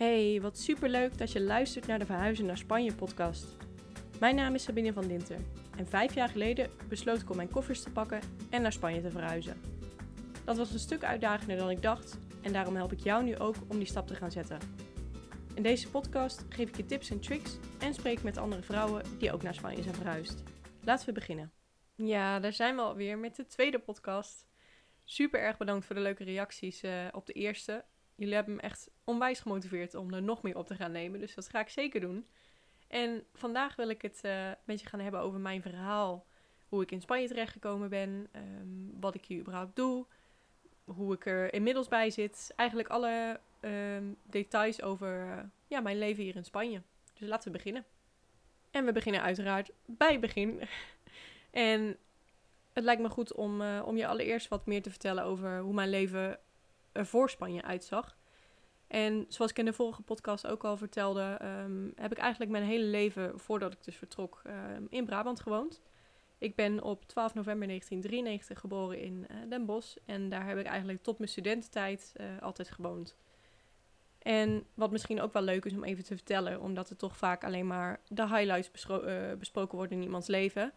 Hey, 0.00 0.40
wat 0.40 0.58
superleuk 0.58 1.18
dat 1.18 1.32
je 1.32 1.40
luistert 1.40 1.86
naar 1.86 1.98
de 1.98 2.06
Verhuizen 2.06 2.46
naar 2.46 2.58
Spanje 2.58 2.94
podcast. 2.94 3.56
Mijn 4.20 4.34
naam 4.34 4.54
is 4.54 4.62
Sabine 4.62 4.92
van 4.92 5.08
Dinter 5.08 5.38
en 5.76 5.86
vijf 5.86 6.14
jaar 6.14 6.28
geleden 6.28 6.70
besloot 6.88 7.20
ik 7.20 7.30
om 7.30 7.36
mijn 7.36 7.50
koffers 7.50 7.82
te 7.82 7.90
pakken 7.90 8.20
en 8.50 8.62
naar 8.62 8.72
Spanje 8.72 9.00
te 9.00 9.10
verhuizen. 9.10 9.60
Dat 10.44 10.56
was 10.56 10.72
een 10.72 10.78
stuk 10.78 11.04
uitdagender 11.04 11.56
dan 11.56 11.70
ik 11.70 11.82
dacht 11.82 12.18
en 12.42 12.52
daarom 12.52 12.76
help 12.76 12.92
ik 12.92 13.00
jou 13.00 13.24
nu 13.24 13.38
ook 13.38 13.54
om 13.68 13.76
die 13.76 13.86
stap 13.86 14.06
te 14.06 14.14
gaan 14.14 14.30
zetten. 14.30 14.58
In 15.54 15.62
deze 15.62 15.90
podcast 15.90 16.44
geef 16.48 16.68
ik 16.68 16.76
je 16.76 16.86
tips 16.86 17.10
en 17.10 17.20
tricks 17.20 17.58
en 17.78 17.94
spreek 17.94 18.22
met 18.22 18.38
andere 18.38 18.62
vrouwen 18.62 19.02
die 19.18 19.32
ook 19.32 19.42
naar 19.42 19.54
Spanje 19.54 19.82
zijn 19.82 19.94
verhuisd. 19.94 20.42
Laten 20.84 21.06
we 21.06 21.12
beginnen. 21.12 21.52
Ja, 21.94 22.38
daar 22.38 22.52
zijn 22.52 22.74
we 22.74 22.82
alweer 22.82 23.18
met 23.18 23.36
de 23.36 23.46
tweede 23.46 23.78
podcast. 23.78 24.46
Super 25.04 25.40
erg 25.40 25.56
bedankt 25.56 25.86
voor 25.86 25.96
de 25.96 26.02
leuke 26.02 26.24
reacties 26.24 26.82
uh, 26.82 27.06
op 27.12 27.26
de 27.26 27.32
eerste. 27.32 27.84
Jullie 28.20 28.34
hebben 28.34 28.54
me 28.54 28.60
echt 28.60 28.90
onwijs 29.04 29.40
gemotiveerd 29.40 29.94
om 29.94 30.14
er 30.14 30.22
nog 30.22 30.42
meer 30.42 30.56
op 30.56 30.66
te 30.66 30.74
gaan 30.74 30.92
nemen. 30.92 31.20
Dus 31.20 31.34
dat 31.34 31.48
ga 31.48 31.60
ik 31.60 31.68
zeker 31.68 32.00
doen. 32.00 32.26
En 32.88 33.24
vandaag 33.34 33.76
wil 33.76 33.88
ik 33.88 34.02
het 34.02 34.20
uh, 34.24 34.50
met 34.64 34.80
je 34.80 34.86
gaan 34.86 35.00
hebben 35.00 35.20
over 35.20 35.40
mijn 35.40 35.62
verhaal. 35.62 36.26
Hoe 36.68 36.82
ik 36.82 36.90
in 36.90 37.00
Spanje 37.00 37.28
terechtgekomen 37.28 37.88
ben. 37.88 38.28
Um, 38.36 38.96
wat 39.00 39.14
ik 39.14 39.24
hier 39.24 39.40
überhaupt 39.40 39.76
doe. 39.76 40.06
Hoe 40.84 41.14
ik 41.14 41.26
er 41.26 41.52
inmiddels 41.54 41.88
bij 41.88 42.10
zit. 42.10 42.52
Eigenlijk 42.56 42.88
alle 42.88 43.40
um, 43.60 44.16
details 44.22 44.82
over 44.82 45.26
uh, 45.26 45.38
ja, 45.66 45.80
mijn 45.80 45.98
leven 45.98 46.22
hier 46.22 46.36
in 46.36 46.44
Spanje. 46.44 46.82
Dus 47.18 47.28
laten 47.28 47.52
we 47.52 47.56
beginnen. 47.56 47.84
En 48.70 48.84
we 48.84 48.92
beginnen 48.92 49.22
uiteraard 49.22 49.70
bij 49.86 50.12
het 50.12 50.20
begin. 50.20 50.60
en 51.50 51.96
het 52.72 52.84
lijkt 52.84 53.02
me 53.02 53.08
goed 53.08 53.32
om, 53.32 53.60
uh, 53.60 53.82
om 53.84 53.96
je 53.96 54.06
allereerst 54.06 54.48
wat 54.48 54.66
meer 54.66 54.82
te 54.82 54.90
vertellen 54.90 55.24
over 55.24 55.58
hoe 55.58 55.74
mijn 55.74 55.90
leven 55.90 56.38
er 56.92 57.06
voor 57.06 57.30
Spanje 57.30 57.62
uitzag. 57.62 58.18
En 58.90 59.26
zoals 59.28 59.50
ik 59.50 59.58
in 59.58 59.64
de 59.64 59.72
vorige 59.72 60.02
podcast 60.02 60.46
ook 60.46 60.64
al 60.64 60.76
vertelde, 60.76 61.38
um, 61.42 61.92
heb 61.96 62.12
ik 62.12 62.18
eigenlijk 62.18 62.50
mijn 62.50 62.64
hele 62.64 62.84
leven, 62.84 63.38
voordat 63.38 63.72
ik 63.72 63.84
dus 63.84 63.96
vertrok, 63.96 64.42
um, 64.46 64.86
in 64.90 65.04
Brabant 65.04 65.40
gewoond. 65.40 65.80
Ik 66.38 66.54
ben 66.54 66.82
op 66.82 67.04
12 67.06 67.34
november 67.34 67.66
1993 67.66 68.60
geboren 68.60 69.00
in 69.00 69.26
uh, 69.30 69.36
Den 69.48 69.66
Bosch. 69.66 69.96
En 70.04 70.28
daar 70.28 70.46
heb 70.46 70.58
ik 70.58 70.66
eigenlijk 70.66 71.02
tot 71.02 71.18
mijn 71.18 71.30
studententijd 71.30 72.12
uh, 72.20 72.26
altijd 72.40 72.70
gewoond. 72.70 73.16
En 74.18 74.64
wat 74.74 74.90
misschien 74.90 75.20
ook 75.20 75.32
wel 75.32 75.42
leuk 75.42 75.64
is 75.64 75.72
om 75.72 75.84
even 75.84 76.04
te 76.04 76.16
vertellen, 76.16 76.60
omdat 76.60 76.90
er 76.90 76.96
toch 76.96 77.16
vaak 77.16 77.44
alleen 77.44 77.66
maar 77.66 78.00
de 78.08 78.28
highlights 78.28 78.86
uh, 78.88 79.32
besproken 79.38 79.76
worden 79.76 79.96
in 79.96 80.04
iemands 80.04 80.26
leven. 80.26 80.72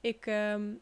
Ik 0.00 0.26
um, 0.26 0.80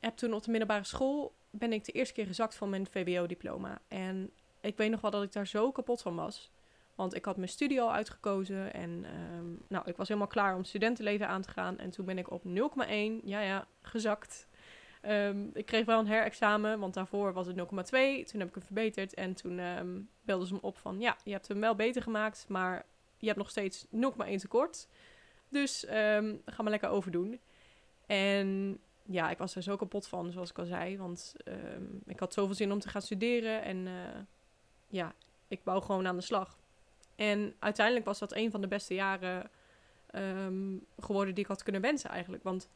heb 0.00 0.16
toen 0.16 0.34
op 0.34 0.42
de 0.42 0.50
middelbare 0.50 0.84
school 0.84 1.32
ben 1.50 1.72
ik 1.72 1.84
de 1.84 1.92
eerste 1.92 2.14
keer 2.14 2.26
gezakt 2.26 2.54
van 2.54 2.70
mijn 2.70 2.86
VWO-diploma. 2.86 3.80
En 3.88 4.30
ik 4.64 4.76
weet 4.76 4.90
nog 4.90 5.00
wel 5.00 5.10
dat 5.10 5.22
ik 5.22 5.32
daar 5.32 5.46
zo 5.46 5.72
kapot 5.72 6.02
van 6.02 6.14
was. 6.14 6.50
Want 6.94 7.14
ik 7.14 7.24
had 7.24 7.36
mijn 7.36 7.48
studie 7.48 7.80
al 7.80 7.92
uitgekozen 7.92 8.72
en 8.72 9.04
um, 9.34 9.62
nou, 9.68 9.88
ik 9.88 9.96
was 9.96 10.08
helemaal 10.08 10.28
klaar 10.28 10.56
om 10.56 10.64
studentenleven 10.64 11.28
aan 11.28 11.42
te 11.42 11.50
gaan. 11.50 11.78
En 11.78 11.90
toen 11.90 12.04
ben 12.04 12.18
ik 12.18 12.30
op 12.30 12.42
0,1, 12.44 12.52
ja 13.24 13.40
ja, 13.40 13.66
gezakt. 13.82 14.48
Um, 15.02 15.50
ik 15.52 15.66
kreeg 15.66 15.84
wel 15.84 15.98
een 15.98 16.06
herexamen, 16.06 16.78
want 16.78 16.94
daarvoor 16.94 17.32
was 17.32 17.46
het 17.46 17.56
0,2. 17.56 17.62
Toen 17.62 18.40
heb 18.40 18.48
ik 18.48 18.54
hem 18.54 18.62
verbeterd 18.62 19.14
en 19.14 19.34
toen 19.34 19.58
um, 19.58 20.08
belden 20.22 20.46
ze 20.46 20.54
me 20.54 20.60
op 20.60 20.78
van... 20.78 21.00
Ja, 21.00 21.16
je 21.24 21.32
hebt 21.32 21.48
hem 21.48 21.60
wel 21.60 21.74
beter 21.74 22.02
gemaakt, 22.02 22.44
maar 22.48 22.86
je 23.18 23.26
hebt 23.26 23.38
nog 23.38 23.50
steeds 23.50 23.86
0,1 23.86 23.90
tekort. 24.36 24.88
Dus 25.48 25.84
ga 26.46 26.62
maar 26.62 26.70
lekker 26.70 26.88
overdoen. 26.88 27.40
En 28.06 28.78
ja, 29.02 29.30
ik 29.30 29.38
was 29.38 29.56
er 29.56 29.62
zo 29.62 29.76
kapot 29.76 30.06
van, 30.06 30.32
zoals 30.32 30.50
ik 30.50 30.58
al 30.58 30.64
zei. 30.64 30.98
Want 30.98 31.34
ik 32.06 32.20
had 32.20 32.32
zoveel 32.32 32.54
zin 32.54 32.72
om 32.72 32.78
te 32.78 32.88
gaan 32.88 33.02
studeren 33.02 33.62
en... 33.62 33.86
Uh, 33.86 33.92
ja, 34.94 35.14
ik 35.48 35.60
wou 35.64 35.82
gewoon 35.82 36.06
aan 36.06 36.16
de 36.16 36.22
slag. 36.22 36.58
En 37.16 37.54
uiteindelijk 37.58 38.06
was 38.06 38.18
dat 38.18 38.34
een 38.34 38.50
van 38.50 38.60
de 38.60 38.68
beste 38.68 38.94
jaren 38.94 39.50
um, 40.14 40.86
geworden 40.98 41.34
die 41.34 41.44
ik 41.44 41.50
had 41.50 41.62
kunnen 41.62 41.80
wensen 41.80 42.10
eigenlijk. 42.10 42.42
Want 42.42 42.68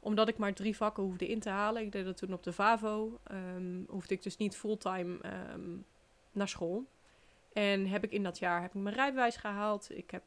omdat 0.00 0.28
ik 0.28 0.38
maar 0.38 0.52
drie 0.52 0.76
vakken 0.76 1.02
hoefde 1.02 1.28
in 1.28 1.40
te 1.40 1.48
halen, 1.48 1.82
ik 1.82 1.92
deed 1.92 2.04
dat 2.04 2.16
toen 2.16 2.32
op 2.32 2.42
de 2.42 2.52
VAVO, 2.52 3.20
um, 3.32 3.86
hoefde 3.88 4.14
ik 4.14 4.22
dus 4.22 4.36
niet 4.36 4.56
fulltime 4.56 5.18
um, 5.52 5.84
naar 6.32 6.48
school. 6.48 6.84
En 7.52 7.86
heb 7.86 8.04
ik 8.04 8.12
in 8.12 8.22
dat 8.22 8.38
jaar 8.38 8.62
heb 8.62 8.74
ik 8.74 8.82
mijn 8.82 8.94
rijbewijs 8.94 9.36
gehaald. 9.36 9.90
Ik 9.90 10.10
heb 10.10 10.22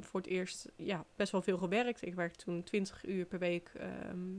voor 0.00 0.20
het 0.20 0.28
eerst 0.28 0.68
ja, 0.76 1.04
best 1.16 1.32
wel 1.32 1.42
veel 1.42 1.58
gewerkt. 1.58 2.06
Ik 2.06 2.14
werkte 2.14 2.44
toen 2.44 2.62
20 2.62 3.04
uur 3.04 3.24
per 3.24 3.38
week 3.38 3.72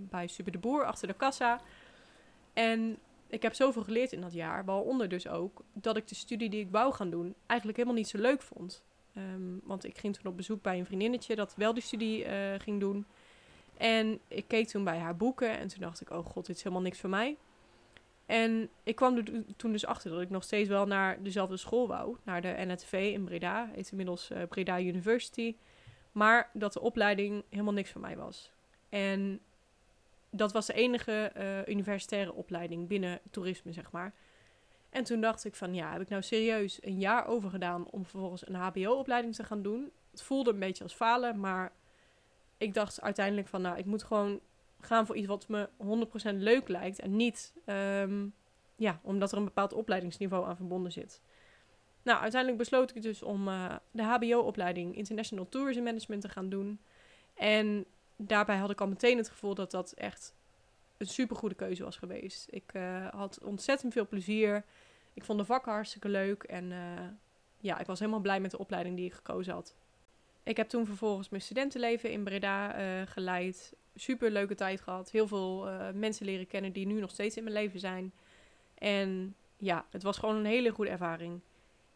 bij 0.09 0.27
Super 0.27 0.51
de 0.51 0.57
Boer 0.57 0.85
achter 0.85 1.07
de 1.07 1.13
kassa. 1.13 1.61
En 2.53 2.97
ik 3.29 3.41
heb 3.41 3.53
zoveel 3.53 3.83
geleerd 3.83 4.11
in 4.11 4.21
dat 4.21 4.33
jaar, 4.33 4.65
waaronder 4.65 5.09
dus 5.09 5.27
ook 5.27 5.61
dat 5.73 5.97
ik 5.97 6.07
de 6.07 6.15
studie 6.15 6.49
die 6.49 6.59
ik 6.59 6.71
wou 6.71 6.93
gaan 6.93 7.09
doen 7.09 7.35
eigenlijk 7.45 7.79
helemaal 7.79 7.99
niet 7.99 8.09
zo 8.09 8.17
leuk 8.17 8.41
vond. 8.41 8.83
Um, 9.17 9.61
want 9.63 9.85
ik 9.85 9.97
ging 9.97 10.15
toen 10.15 10.31
op 10.31 10.37
bezoek 10.37 10.61
bij 10.61 10.77
een 10.79 10.85
vriendinnetje 10.85 11.35
dat 11.35 11.55
wel 11.55 11.73
die 11.73 11.83
studie 11.83 12.25
uh, 12.25 12.31
ging 12.57 12.79
doen. 12.79 13.05
En 13.77 14.19
ik 14.27 14.47
keek 14.47 14.67
toen 14.67 14.83
bij 14.83 14.97
haar 14.97 15.15
boeken 15.15 15.57
en 15.57 15.67
toen 15.67 15.79
dacht 15.79 16.01
ik, 16.01 16.09
oh 16.09 16.25
god, 16.25 16.45
dit 16.45 16.55
is 16.55 16.63
helemaal 16.63 16.83
niks 16.83 16.99
voor 16.99 17.09
mij. 17.09 17.37
En 18.25 18.69
ik 18.83 18.95
kwam 18.95 19.17
er 19.17 19.43
toen 19.55 19.71
dus 19.71 19.85
achter 19.85 20.11
dat 20.11 20.21
ik 20.21 20.29
nog 20.29 20.43
steeds 20.43 20.69
wel 20.69 20.85
naar 20.85 21.23
dezelfde 21.23 21.57
school 21.57 21.87
wou, 21.87 22.17
naar 22.23 22.41
de 22.41 22.55
NHTV 22.57 23.09
in 23.13 23.23
Breda, 23.23 23.69
heet 23.73 23.89
inmiddels 23.91 24.31
uh, 24.31 24.37
Breda 24.49 24.79
University. 24.79 25.55
Maar 26.11 26.49
dat 26.53 26.73
de 26.73 26.81
opleiding 26.81 27.43
helemaal 27.49 27.73
niks 27.73 27.91
voor 27.91 28.01
mij 28.01 28.17
was. 28.17 28.51
En 28.89 29.39
dat 30.29 30.51
was 30.51 30.65
de 30.65 30.73
enige 30.73 31.31
uh, 31.37 31.67
universitaire 31.75 32.33
opleiding 32.33 32.87
binnen 32.87 33.19
toerisme, 33.31 33.71
zeg 33.71 33.91
maar. 33.91 34.13
En 34.89 35.03
toen 35.03 35.21
dacht 35.21 35.45
ik 35.45 35.55
van, 35.55 35.73
ja, 35.73 35.91
heb 35.91 36.01
ik 36.01 36.09
nou 36.09 36.21
serieus 36.21 36.79
een 36.81 36.99
jaar 36.99 37.25
over 37.25 37.49
gedaan 37.49 37.89
om 37.89 38.05
vervolgens 38.05 38.47
een 38.47 38.55
HBO-opleiding 38.55 39.35
te 39.35 39.43
gaan 39.43 39.61
doen? 39.61 39.91
Het 40.11 40.21
voelde 40.21 40.51
een 40.51 40.59
beetje 40.59 40.83
als 40.83 40.93
falen, 40.93 41.39
maar 41.39 41.71
ik 42.57 42.73
dacht 42.73 43.01
uiteindelijk 43.01 43.47
van, 43.47 43.61
nou, 43.61 43.77
ik 43.77 43.85
moet 43.85 44.03
gewoon 44.03 44.39
gaan 44.79 45.05
voor 45.05 45.15
iets 45.15 45.27
wat 45.27 45.47
me 45.47 45.69
100% 46.33 46.35
leuk 46.35 46.67
lijkt. 46.67 46.99
En 46.99 47.15
niet, 47.15 47.53
um, 47.65 48.33
ja, 48.75 48.99
omdat 49.03 49.31
er 49.31 49.37
een 49.37 49.43
bepaald 49.43 49.73
opleidingsniveau 49.73 50.45
aan 50.45 50.55
verbonden 50.55 50.91
zit. 50.91 51.21
Nou, 52.03 52.19
uiteindelijk 52.21 52.61
besloot 52.61 52.95
ik 52.95 53.01
dus 53.01 53.23
om 53.23 53.47
uh, 53.47 53.75
de 53.91 54.03
HBO-opleiding 54.03 54.95
International 54.95 55.49
Tourism 55.49 55.83
Management 55.83 56.21
te 56.21 56.29
gaan 56.29 56.49
doen. 56.49 56.79
En 57.33 57.85
daarbij 58.17 58.57
had 58.57 58.69
ik 58.69 58.81
al 58.81 58.87
meteen 58.87 59.17
het 59.17 59.29
gevoel 59.29 59.55
dat 59.55 59.71
dat 59.71 59.91
echt 59.91 60.35
een 60.97 61.07
supergoede 61.07 61.55
keuze 61.55 61.83
was 61.83 61.97
geweest. 61.97 62.47
Ik 62.49 62.73
uh, 62.73 63.07
had 63.07 63.39
ontzettend 63.43 63.93
veel 63.93 64.07
plezier. 64.07 64.65
Ik 65.13 65.23
vond 65.23 65.39
de 65.39 65.45
vakken 65.45 65.71
hartstikke 65.71 66.09
leuk. 66.09 66.43
En 66.43 66.71
uh, 66.71 66.77
ja, 67.59 67.79
ik 67.79 67.85
was 67.85 67.99
helemaal 67.99 68.19
blij 68.19 68.39
met 68.39 68.51
de 68.51 68.57
opleiding 68.57 68.95
die 68.95 69.05
ik 69.05 69.13
gekozen 69.13 69.53
had. 69.53 69.75
Ik 70.43 70.57
heb 70.57 70.69
toen 70.69 70.85
vervolgens 70.85 71.29
mijn 71.29 71.41
studentenleven 71.41 72.11
in 72.11 72.23
Breda 72.23 72.79
uh, 72.79 73.07
geleid. 73.07 73.75
Super 73.95 74.31
leuke 74.31 74.55
tijd 74.55 74.81
gehad. 74.81 75.11
Heel 75.11 75.27
veel 75.27 75.69
mensen 75.93 76.25
leren 76.25 76.47
kennen 76.47 76.71
die 76.71 76.85
nu 76.85 76.99
nog 76.99 77.09
steeds 77.09 77.37
in 77.37 77.43
mijn 77.43 77.55
leven 77.55 77.79
zijn. 77.79 78.13
En 78.73 79.35
ja, 79.57 79.85
het 79.89 80.03
was 80.03 80.17
gewoon 80.17 80.35
een 80.35 80.45
hele 80.45 80.69
goede 80.69 80.91
ervaring. 80.91 81.41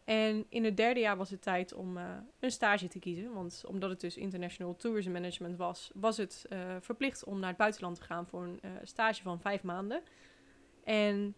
En 0.04 0.46
in 0.48 0.64
het 0.64 0.76
derde 0.76 1.00
jaar 1.00 1.16
was 1.16 1.30
het 1.30 1.42
tijd 1.42 1.72
om 1.74 1.96
uh, 1.96 2.04
een 2.40 2.50
stage 2.50 2.88
te 2.88 2.98
kiezen. 2.98 3.32
Want 3.32 3.64
omdat 3.66 3.90
het 3.90 4.00
dus 4.00 4.16
International 4.16 4.76
Tourism 4.76 5.10
Management 5.10 5.56
was, 5.56 5.90
was 5.94 6.16
het 6.16 6.46
uh, 6.52 6.76
verplicht 6.80 7.24
om 7.24 7.38
naar 7.38 7.48
het 7.48 7.58
buitenland 7.58 7.96
te 7.96 8.02
gaan 8.02 8.26
voor 8.26 8.42
een 8.42 8.60
uh, 8.64 8.70
stage 8.82 9.22
van 9.22 9.40
vijf 9.40 9.62
maanden. 9.62 10.02
En 10.84 11.34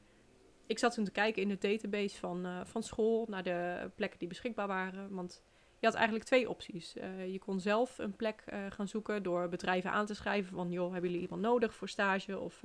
ik 0.67 0.79
zat 0.79 0.95
toen 0.95 1.05
te 1.05 1.11
kijken 1.11 1.43
in 1.43 1.49
de 1.49 1.59
database 1.59 2.19
van, 2.19 2.67
van 2.67 2.83
school 2.83 3.27
naar 3.29 3.43
de 3.43 3.91
plekken 3.95 4.19
die 4.19 4.29
beschikbaar 4.29 4.67
waren. 4.67 5.15
Want 5.15 5.43
je 5.79 5.87
had 5.87 5.95
eigenlijk 5.95 6.25
twee 6.25 6.49
opties. 6.49 6.93
je 7.27 7.39
kon 7.39 7.61
zelf 7.61 7.99
een 7.99 8.17
plek 8.17 8.45
gaan 8.69 8.89
zoeken 8.89 9.23
door 9.23 9.49
bedrijven 9.49 9.91
aan 9.91 10.07
te 10.07 10.15
schrijven 10.15 10.55
van... 10.55 10.71
joh, 10.71 10.93
hebben 10.93 11.11
jullie 11.11 11.25
iemand 11.25 11.43
nodig 11.43 11.75
voor 11.75 11.89
stage 11.89 12.39
of 12.39 12.61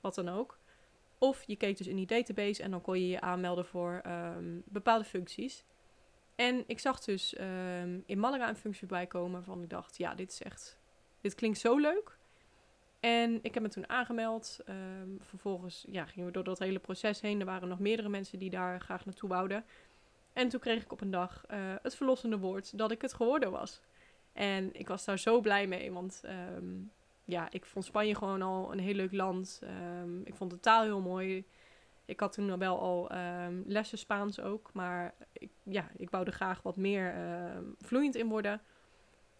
wat 0.00 0.14
dan 0.14 0.28
ook. 0.28 0.58
Of 1.24 1.44
je 1.46 1.56
keek 1.56 1.76
dus 1.76 1.86
in 1.86 1.96
die 1.96 2.06
database 2.06 2.62
en 2.62 2.70
dan 2.70 2.80
kon 2.80 3.00
je 3.00 3.08
je 3.08 3.20
aanmelden 3.20 3.66
voor 3.66 4.02
um, 4.06 4.62
bepaalde 4.66 5.04
functies. 5.04 5.64
En 6.34 6.64
ik 6.66 6.78
zag 6.78 7.00
dus 7.00 7.38
um, 7.40 8.02
in 8.06 8.18
Malaga 8.18 8.48
een 8.48 8.56
functie 8.56 8.86
bij 8.86 9.06
komen 9.06 9.44
van 9.44 9.62
ik 9.62 9.70
dacht, 9.70 9.96
ja, 9.96 10.14
dit 10.14 10.30
is 10.30 10.42
echt, 10.42 10.78
dit 11.20 11.34
klinkt 11.34 11.58
zo 11.58 11.76
leuk. 11.76 12.18
En 13.00 13.38
ik 13.42 13.54
heb 13.54 13.62
me 13.62 13.68
toen 13.68 13.88
aangemeld. 13.88 14.58
Um, 14.68 15.18
vervolgens 15.20 15.84
ja, 15.88 16.04
gingen 16.04 16.26
we 16.26 16.32
door 16.32 16.44
dat 16.44 16.58
hele 16.58 16.78
proces 16.78 17.20
heen. 17.20 17.40
Er 17.40 17.46
waren 17.46 17.68
nog 17.68 17.78
meerdere 17.78 18.08
mensen 18.08 18.38
die 18.38 18.50
daar 18.50 18.80
graag 18.80 19.04
naartoe 19.04 19.28
wouden. 19.28 19.64
En 20.32 20.48
toen 20.48 20.60
kreeg 20.60 20.82
ik 20.82 20.92
op 20.92 21.00
een 21.00 21.10
dag 21.10 21.44
uh, 21.50 21.74
het 21.82 21.94
verlossende 21.94 22.38
woord 22.38 22.78
dat 22.78 22.90
ik 22.90 23.02
het 23.02 23.14
geworden 23.14 23.50
was. 23.50 23.80
En 24.32 24.70
ik 24.72 24.88
was 24.88 25.04
daar 25.04 25.18
zo 25.18 25.40
blij 25.40 25.66
mee, 25.66 25.92
want 25.92 26.22
ja, 27.24 27.48
ik 27.50 27.64
vond 27.64 27.84
Spanje 27.84 28.14
gewoon 28.14 28.42
al 28.42 28.72
een 28.72 28.78
heel 28.78 28.94
leuk 28.94 29.12
land. 29.12 29.60
Um, 30.02 30.20
ik 30.24 30.34
vond 30.34 30.50
de 30.50 30.60
taal 30.60 30.82
heel 30.82 31.00
mooi. 31.00 31.44
Ik 32.04 32.20
had 32.20 32.32
toen 32.32 32.58
wel 32.58 32.80
al 32.80 33.16
um, 33.16 33.62
lessen 33.66 33.98
Spaans 33.98 34.40
ook. 34.40 34.70
Maar 34.72 35.14
ik, 35.32 35.50
ja, 35.62 35.90
ik 35.96 36.10
wou 36.10 36.26
er 36.26 36.32
graag 36.32 36.62
wat 36.62 36.76
meer 36.76 37.14
uh, 37.16 37.58
vloeiend 37.80 38.14
in 38.14 38.28
worden. 38.28 38.60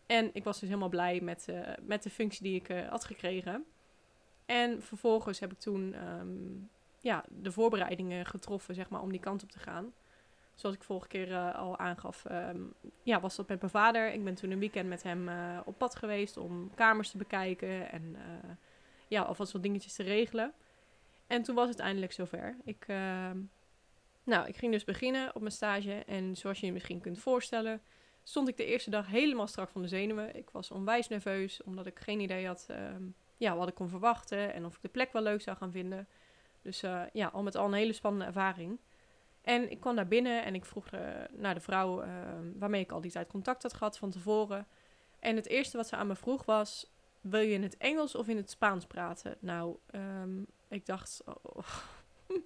En 0.07 0.31
ik 0.33 0.45
was 0.45 0.61
dus 0.61 0.69
helemaal 0.69 0.89
blij 0.89 1.21
met, 1.21 1.47
uh, 1.51 1.69
met 1.83 2.03
de 2.03 2.11
functie 2.11 2.43
die 2.43 2.55
ik 2.55 2.69
uh, 2.69 2.89
had 2.89 3.05
gekregen. 3.05 3.65
En 4.47 4.83
vervolgens 4.83 5.41
heb 5.41 5.53
ik 5.53 5.59
toen 5.59 5.95
ja, 7.01 7.25
de 7.29 7.53
voorbereidingen 7.53 8.27
getroffen 8.27 8.75
zeg 8.75 8.89
maar, 8.89 9.01
om 9.01 9.11
die 9.11 9.21
kant 9.21 9.43
op 9.43 9.51
te 9.51 9.59
gaan. 9.59 9.93
Zoals 10.55 10.77
ik 10.77 10.83
vorige 10.83 11.09
keer 11.09 11.53
al 11.53 11.79
aangaf, 11.79 12.25
ehm, 12.25 12.61
ja, 13.03 13.21
was 13.21 13.37
dat 13.37 13.49
met 13.49 13.61
mijn 13.61 13.73
vader. 13.73 14.13
Ik 14.13 14.25
ben 14.25 14.35
toen 14.35 14.51
een 14.51 14.59
weekend 14.59 14.89
met 14.89 15.03
hem 15.03 15.29
op 15.65 15.79
pad 15.79 15.97
geweest 15.97 16.37
om 16.37 16.75
kamers 16.75 17.11
te 17.11 17.17
bekijken 17.17 17.93
en 17.93 18.17
ja, 19.09 19.23
alvast 19.23 19.53
wat 19.53 19.63
dingetjes 19.63 19.95
te 19.95 20.03
regelen. 20.03 20.55
En 21.27 21.43
toen 21.43 21.55
was 21.55 21.69
het 21.69 21.79
eindelijk 21.79 22.13
zover. 22.13 22.57
Ik, 22.65 22.85
ehm, 22.87 23.39
nou, 24.25 24.49
ik 24.49 24.57
ging 24.57 24.73
dus 24.73 24.85
beginnen 24.85 25.35
op 25.35 25.41
mijn 25.41 25.53
stage. 25.53 25.93
En 26.07 26.37
zoals 26.37 26.61
je 26.61 26.67
je 26.67 26.73
misschien 26.73 27.01
kunt 27.01 27.19
voorstellen, 27.19 27.83
stond 28.23 28.49
ik 28.49 28.57
de 28.57 28.65
eerste 28.65 28.91
dag 28.91 29.07
helemaal 29.07 29.47
strak 29.47 29.71
van 29.71 29.83
de 29.83 29.89
zenuwen. 29.89 30.37
Ik 30.37 30.51
was 30.51 30.71
onwijs 30.71 31.09
nerveus, 31.09 31.63
omdat 31.63 31.87
ik 31.87 31.99
geen 31.99 32.21
idee 32.21 32.47
had 32.47 32.67
ehm, 32.69 33.03
ja, 33.37 33.57
wat 33.57 33.69
ik 33.69 33.75
kon 33.75 33.89
verwachten 33.89 34.53
en 34.53 34.65
of 34.65 34.77
ik 34.77 34.83
de 34.83 34.89
plek 34.89 35.13
wel 35.13 35.23
leuk 35.23 35.41
zou 35.41 35.57
gaan 35.57 35.73
vinden. 35.73 36.09
Dus 36.63 36.83
uh, 36.83 37.03
ja, 37.13 37.27
al 37.27 37.43
met 37.43 37.55
al 37.55 37.67
een 37.67 37.73
hele 37.73 37.93
spannende 37.93 38.27
ervaring. 38.27 38.79
En 39.45 39.71
ik 39.71 39.81
kwam 39.81 39.97
daar 39.97 40.09
binnen 40.09 40.45
en 40.45 40.55
ik 40.55 40.65
vroeg 40.65 40.91
uh, 40.91 41.01
naar 41.31 41.55
de 41.55 41.61
vrouw 41.61 42.01
ehm, 42.01 42.59
waarmee 42.59 42.81
ik 42.81 42.93
al 42.93 43.01
die 43.01 43.11
tijd 43.11 43.29
contact 43.29 43.63
had 43.63 43.75
gehad 43.75 43.99
van 43.99 44.11
tevoren. 44.11 44.67
En 45.19 45.37
het 45.37 45.49
eerste 45.49 45.77
wat 45.77 45.89
ze 45.89 45.97
aan 45.97 46.07
me 46.07 46.15
vroeg 46.15 46.45
was: 46.45 46.91
Wil 47.21 47.41
je 47.41 47.53
in 47.53 47.63
het 47.63 47.77
Engels 47.77 48.15
of 48.15 48.29
in 48.29 48.37
het 48.37 48.51
Spaans 48.51 48.87
praten? 48.87 49.37
Nou, 49.41 49.77
ik 50.75 50.87
dacht, 50.87 51.23
oh, 51.25 51.67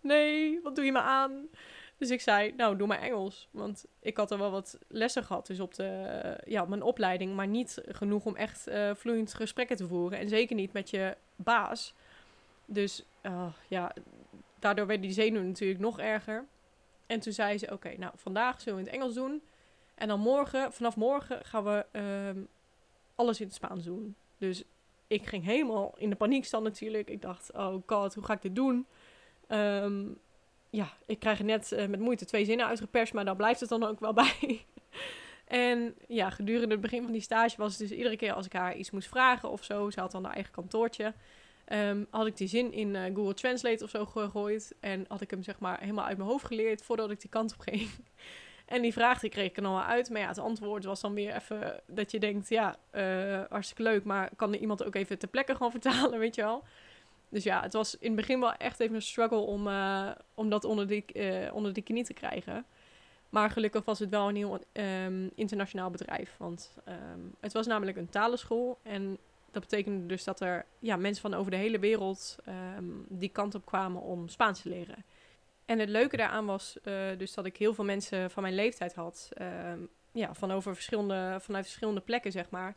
nee, 0.00 0.60
wat 0.62 0.74
doe 0.74 0.84
je 0.84 0.92
me 0.92 1.00
aan? 1.00 1.48
Dus 1.96 2.10
ik 2.10 2.20
zei, 2.20 2.52
nou, 2.56 2.76
doe 2.76 2.86
maar 2.86 3.00
Engels. 3.00 3.48
Want 3.50 3.84
ik 4.00 4.16
had 4.16 4.30
er 4.30 4.38
wel 4.38 4.50
wat 4.50 4.78
lessen 4.88 5.24
gehad, 5.24 5.46
dus 5.46 5.60
op, 5.60 5.74
de, 5.74 6.40
ja, 6.44 6.64
mijn 6.64 6.82
opleiding. 6.82 7.34
Maar 7.34 7.46
niet 7.46 7.82
genoeg 7.88 8.24
om 8.24 8.36
echt 8.36 8.68
uh, 8.68 8.94
vloeiend 8.94 9.34
gesprekken 9.34 9.76
te 9.76 9.86
voeren. 9.86 10.18
En 10.18 10.28
zeker 10.28 10.56
niet 10.56 10.72
met 10.72 10.90
je 10.90 11.16
baas. 11.36 11.94
Dus 12.66 13.04
uh, 13.22 13.46
ja, 13.68 13.92
daardoor 14.64 14.86
werden 14.86 15.06
die 15.06 15.14
zenuwen 15.14 15.46
natuurlijk 15.46 15.80
nog 15.80 15.98
erger. 15.98 16.46
En 17.06 17.20
toen 17.20 17.32
zei 17.32 17.58
ze, 17.58 17.72
oké, 17.72 17.94
nou, 17.98 18.12
vandaag 18.16 18.60
zullen 18.60 18.78
we 18.78 18.84
het 18.84 18.94
Engels 18.94 19.14
doen. 19.14 19.42
En 19.94 20.08
dan 20.08 20.20
morgen, 20.20 20.72
vanaf 20.72 20.96
morgen 20.96 21.44
gaan 21.44 21.64
we 21.64 21.86
uh, 21.92 22.42
alles 23.14 23.40
in 23.40 23.46
het 23.46 23.54
Spaans 23.54 23.84
doen. 23.84 24.16
Dus 24.38 24.64
ik 25.06 25.26
ging 25.26 25.44
helemaal 25.44 25.94
in 25.96 26.10
de 26.10 26.16
paniek 26.16 26.44
staan 26.44 26.62
natuurlijk. 26.62 27.08
Ik 27.10 27.22
dacht, 27.22 27.52
oh 27.52 27.82
god, 27.86 28.14
hoe 28.14 28.24
ga 28.24 28.32
ik 28.32 28.42
dit 28.42 28.54
doen? 28.54 28.86
Ehm, 29.46 30.04
ja, 30.70 30.88
ik 31.06 31.18
krijg 31.18 31.42
net 31.42 31.72
uh, 31.72 31.86
met 31.86 32.00
moeite 32.00 32.24
twee 32.24 32.44
zinnen 32.44 32.66
uitgeperst, 32.66 33.12
maar 33.12 33.24
daar 33.24 33.36
blijft 33.36 33.60
het 33.60 33.68
dan 33.68 33.84
ook 33.84 34.00
wel 34.00 34.12
bij. 34.24 34.64
en 35.44 35.94
ja, 36.08 36.30
gedurende 36.30 36.72
het 36.72 36.80
begin 36.80 37.02
van 37.02 37.12
die 37.12 37.20
stage 37.20 37.56
was 37.56 37.78
het 37.78 37.88
dus 37.88 37.98
iedere 37.98 38.16
keer 38.16 38.32
als 38.32 38.46
ik 38.46 38.52
haar 38.52 38.76
iets 38.76 38.90
moest 38.90 39.08
vragen 39.08 39.50
of 39.50 39.64
zo, 39.64 39.90
ze 39.90 40.00
had 40.00 40.10
dan 40.10 40.24
haar 40.24 40.34
eigen 40.34 40.52
kantoortje, 40.52 41.14
um, 41.68 42.06
had 42.10 42.26
ik 42.26 42.36
die 42.36 42.48
zin 42.48 42.72
in 42.72 42.94
uh, 42.94 43.04
Google 43.04 43.34
Translate 43.34 43.84
of 43.84 43.90
zo 43.90 44.04
gegooid 44.06 44.74
en 44.80 45.04
had 45.08 45.20
ik 45.20 45.30
hem 45.30 45.42
zeg 45.42 45.58
maar 45.58 45.80
helemaal 45.80 46.04
uit 46.04 46.16
mijn 46.16 46.28
hoofd 46.28 46.44
geleerd 46.44 46.82
voordat 46.82 47.10
ik 47.10 47.20
die 47.20 47.30
kant 47.30 47.52
op 47.52 47.60
ging. 47.60 47.88
En 48.64 48.82
die 48.82 48.92
vraag 48.92 49.20
die 49.20 49.30
kreeg 49.30 49.48
ik 49.48 49.56
er 49.56 49.62
dan 49.62 49.80
uit. 49.80 50.10
Maar 50.10 50.20
ja, 50.20 50.28
het 50.28 50.38
antwoord 50.38 50.84
was 50.84 51.00
dan 51.00 51.14
weer 51.14 51.34
even 51.34 51.80
dat 51.86 52.10
je 52.10 52.18
denkt, 52.18 52.48
ja, 52.48 52.76
uh, 52.92 53.42
hartstikke 53.48 53.82
leuk. 53.82 54.04
Maar 54.04 54.30
kan 54.36 54.52
er 54.52 54.60
iemand 54.60 54.84
ook 54.84 54.94
even 54.94 55.18
ter 55.18 55.28
plekke 55.28 55.52
gewoon 55.52 55.70
vertalen, 55.80 56.18
weet 56.18 56.34
je 56.34 56.42
wel? 56.42 56.64
Dus 57.28 57.44
ja, 57.44 57.62
het 57.62 57.72
was 57.72 57.98
in 57.98 58.06
het 58.06 58.16
begin 58.16 58.40
wel 58.40 58.52
echt 58.52 58.80
even 58.80 58.94
een 58.94 59.02
struggle 59.02 59.38
om, 59.38 59.66
uh, 59.66 60.10
om 60.34 60.48
dat 60.48 60.64
onder 60.64 60.86
die, 60.86 61.04
uh, 61.12 61.54
onder 61.54 61.72
die 61.72 61.82
knie 61.82 62.04
te 62.04 62.12
krijgen. 62.12 62.64
Maar 63.28 63.50
gelukkig 63.50 63.84
was 63.84 63.98
het 63.98 64.10
wel 64.10 64.28
een 64.28 64.36
heel 64.36 64.58
um, 64.72 65.30
internationaal 65.34 65.90
bedrijf. 65.90 66.34
Want 66.38 66.74
um, 66.88 67.34
het 67.40 67.52
was 67.52 67.66
namelijk 67.66 67.96
een 67.96 68.08
talenschool. 68.08 68.78
En 68.82 69.18
dat 69.54 69.62
betekende 69.62 70.06
dus 70.06 70.24
dat 70.24 70.40
er 70.40 70.66
ja, 70.78 70.96
mensen 70.96 71.30
van 71.30 71.34
over 71.34 71.50
de 71.50 71.56
hele 71.56 71.78
wereld 71.78 72.36
um, 72.76 73.06
die 73.08 73.28
kant 73.28 73.54
op 73.54 73.66
kwamen 73.66 74.02
om 74.02 74.28
Spaans 74.28 74.62
te 74.62 74.68
leren. 74.68 75.04
En 75.64 75.78
het 75.78 75.88
leuke 75.88 76.16
daaraan 76.16 76.46
was 76.46 76.78
uh, 76.82 76.94
dus 77.18 77.34
dat 77.34 77.46
ik 77.46 77.56
heel 77.56 77.74
veel 77.74 77.84
mensen 77.84 78.30
van 78.30 78.42
mijn 78.42 78.54
leeftijd 78.54 78.94
had. 78.94 79.28
Uh, 79.40 79.72
ja, 80.12 80.34
van 80.34 80.50
over 80.50 80.74
verschillende, 80.74 81.36
vanuit 81.40 81.64
verschillende 81.64 82.00
plekken, 82.00 82.32
zeg 82.32 82.50
maar. 82.50 82.76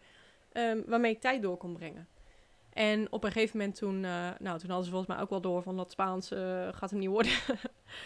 Um, 0.53 0.83
waarmee 0.87 1.11
ik 1.11 1.21
tijd 1.21 1.41
door 1.41 1.57
kon 1.57 1.73
brengen. 1.73 2.07
En 2.73 3.11
op 3.11 3.23
een 3.23 3.31
gegeven 3.31 3.57
moment 3.57 3.75
toen, 3.75 3.95
uh, 3.95 4.29
nou, 4.39 4.59
toen 4.59 4.69
hadden 4.69 4.83
ze 4.83 4.91
volgens 4.91 5.07
mij 5.07 5.19
ook 5.19 5.29
wel 5.29 5.41
door 5.41 5.63
van 5.63 5.77
dat 5.77 5.91
Spaans 5.91 6.31
eh, 6.31 6.67
gaat 6.71 6.89
hem 6.89 6.99
niet 6.99 7.09
worden. 7.09 7.31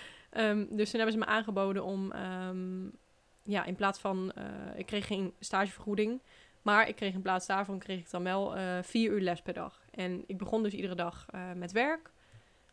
dus 0.78 0.90
toen 0.90 1.00
hebben 1.00 1.12
ze 1.12 1.18
me 1.18 1.26
aangeboden 1.26 1.84
om, 1.84 2.14
ja, 3.44 3.64
in 3.64 3.76
plaats 3.76 4.00
van, 4.00 4.34
ik 4.76 4.86
kreeg 4.86 5.08
geen 5.08 5.34
stagevergoeding. 5.40 6.22
Maar 6.62 6.88
ik 6.88 6.96
kreeg 6.96 7.13
in 7.13 7.22
plaats 7.22 7.48
daarvan, 7.48 7.80
kreeg 7.80 8.00
ik 8.00 8.10
dan 8.10 8.24
wel 8.24 8.54
vier 8.84 9.12
uur 9.12 9.22
les 9.22 9.42
per 9.42 9.54
dag. 9.54 9.81
En 9.92 10.24
ik 10.28 10.38
begon 10.38 10.63
dus 10.63 10.74
iedere 10.74 10.96
dag 10.96 11.25
met 11.56 11.72
werk 11.72 12.12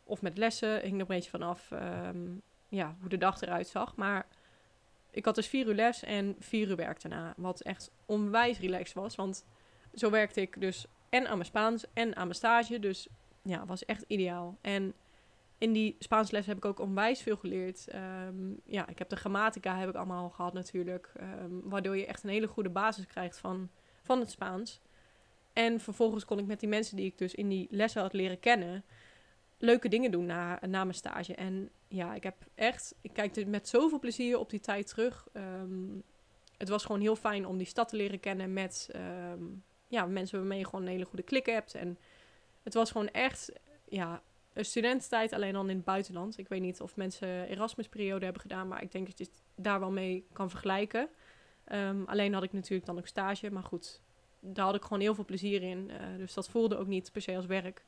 of 0.03 0.21
met 0.21 0.37
lessen. 0.37 0.81
Hing 0.81 0.93
er 0.93 0.99
een 0.99 1.05
beetje 1.07 1.29
vanaf 1.29 1.71
um, 1.71 2.41
ja, 2.67 2.95
hoe 2.99 3.09
de 3.09 3.17
dag 3.17 3.41
eruit 3.41 3.67
zag. 3.67 3.95
Maar 3.95 4.27
ik 5.11 5.25
had 5.25 5.35
dus 5.35 5.47
vier 5.47 5.67
uur 5.67 5.75
les 5.75 6.03
en 6.03 6.35
vier 6.39 6.67
uur 6.67 6.75
werk 6.75 7.01
daarna. 7.01 7.33
Wat 7.37 7.61
echt 7.61 7.91
onwijs 8.05 8.59
relaxed 8.59 8.93
was. 8.93 9.15
Want 9.15 9.45
zo 9.93 10.09
werkte 10.09 10.41
ik 10.41 10.61
dus 10.61 10.85
en 11.09 11.27
aan 11.27 11.37
mijn 11.37 11.45
Spaans 11.45 11.85
en 11.93 12.15
aan 12.15 12.23
mijn 12.23 12.35
stage. 12.35 12.79
Dus 12.79 13.07
ja, 13.43 13.65
was 13.65 13.85
echt 13.85 14.03
ideaal. 14.07 14.57
En 14.61 14.93
in 15.57 15.73
die 15.73 15.95
Spaans 15.99 16.31
les 16.31 16.45
heb 16.45 16.57
ik 16.57 16.65
ook 16.65 16.79
onwijs 16.79 17.21
veel 17.21 17.37
geleerd. 17.37 17.87
Um, 18.27 18.59
ja, 18.65 18.87
ik 18.87 18.99
heb 18.99 19.09
de 19.09 19.15
grammatica 19.15 19.77
heb 19.77 19.89
ik 19.89 19.95
allemaal 19.95 20.29
gehad 20.29 20.53
natuurlijk. 20.53 21.11
Um, 21.21 21.61
waardoor 21.63 21.97
je 21.97 22.05
echt 22.05 22.23
een 22.23 22.29
hele 22.29 22.47
goede 22.47 22.69
basis 22.69 23.05
krijgt 23.05 23.37
van, 23.37 23.69
van 24.09 24.19
het 24.19 24.31
Spaans. 24.31 24.81
En 25.53 25.79
vervolgens 25.79 26.25
kon 26.25 26.39
ik 26.39 26.45
met 26.45 26.59
die 26.59 26.69
mensen 26.69 26.95
die 26.95 27.05
ik 27.05 27.17
dus 27.17 27.35
in 27.35 27.49
die 27.49 27.67
lessen 27.71 28.01
had 28.01 28.13
leren 28.13 28.39
kennen 28.39 28.83
leuke 29.57 29.89
dingen 29.89 30.11
doen 30.11 30.25
na, 30.25 30.59
na 30.67 30.83
mijn 30.83 30.95
stage. 30.95 31.35
En 31.35 31.69
ja, 31.87 32.13
ik 32.13 32.23
heb 32.23 32.35
echt, 32.55 32.95
ik 33.01 33.13
kijk 33.13 33.35
er 33.35 33.47
met 33.47 33.67
zoveel 33.67 33.99
plezier 33.99 34.37
op 34.37 34.49
die 34.49 34.59
tijd 34.59 34.87
terug. 34.87 35.27
Um, 35.33 36.03
het 36.57 36.69
was 36.69 36.85
gewoon 36.85 37.01
heel 37.01 37.15
fijn 37.15 37.47
om 37.47 37.57
die 37.57 37.67
stad 37.67 37.89
te 37.89 37.95
leren 37.95 38.19
kennen 38.19 38.53
met 38.53 38.89
um, 39.31 39.63
ja, 39.87 40.05
mensen 40.05 40.39
waarmee 40.39 40.59
je 40.59 40.65
gewoon 40.65 40.81
een 40.81 40.91
hele 40.91 41.05
goede 41.05 41.23
klik 41.23 41.45
hebt. 41.45 41.75
En 41.75 41.97
het 42.63 42.73
was 42.73 42.91
gewoon 42.91 43.09
echt 43.09 43.51
ja, 43.89 44.21
een 44.53 44.65
studententijd, 44.65 45.33
alleen 45.33 45.53
dan 45.53 45.69
in 45.69 45.75
het 45.75 45.85
buitenland. 45.85 46.37
Ik 46.37 46.47
weet 46.47 46.61
niet 46.61 46.81
of 46.81 46.95
mensen 46.95 47.47
Erasmus-periode 47.47 48.23
hebben 48.23 48.41
gedaan, 48.41 48.67
maar 48.67 48.81
ik 48.81 48.91
denk 48.91 49.07
dat 49.07 49.17
je 49.17 49.23
het 49.23 49.41
daar 49.55 49.79
wel 49.79 49.91
mee 49.91 50.25
kan 50.33 50.49
vergelijken. 50.49 51.09
Um, 51.71 52.03
alleen 52.05 52.33
had 52.33 52.43
ik 52.43 52.53
natuurlijk 52.53 52.85
dan 52.85 52.97
ook 52.97 53.07
stage, 53.07 53.51
maar 53.51 53.63
goed, 53.63 54.01
daar 54.39 54.65
had 54.65 54.75
ik 54.75 54.81
gewoon 54.81 54.99
heel 54.99 55.15
veel 55.15 55.25
plezier 55.25 55.63
in. 55.63 55.89
Uh, 55.89 56.17
dus 56.17 56.33
dat 56.33 56.49
voelde 56.49 56.77
ook 56.77 56.87
niet 56.87 57.11
per 57.11 57.21
se 57.21 57.35
als 57.35 57.45
werk. 57.45 57.83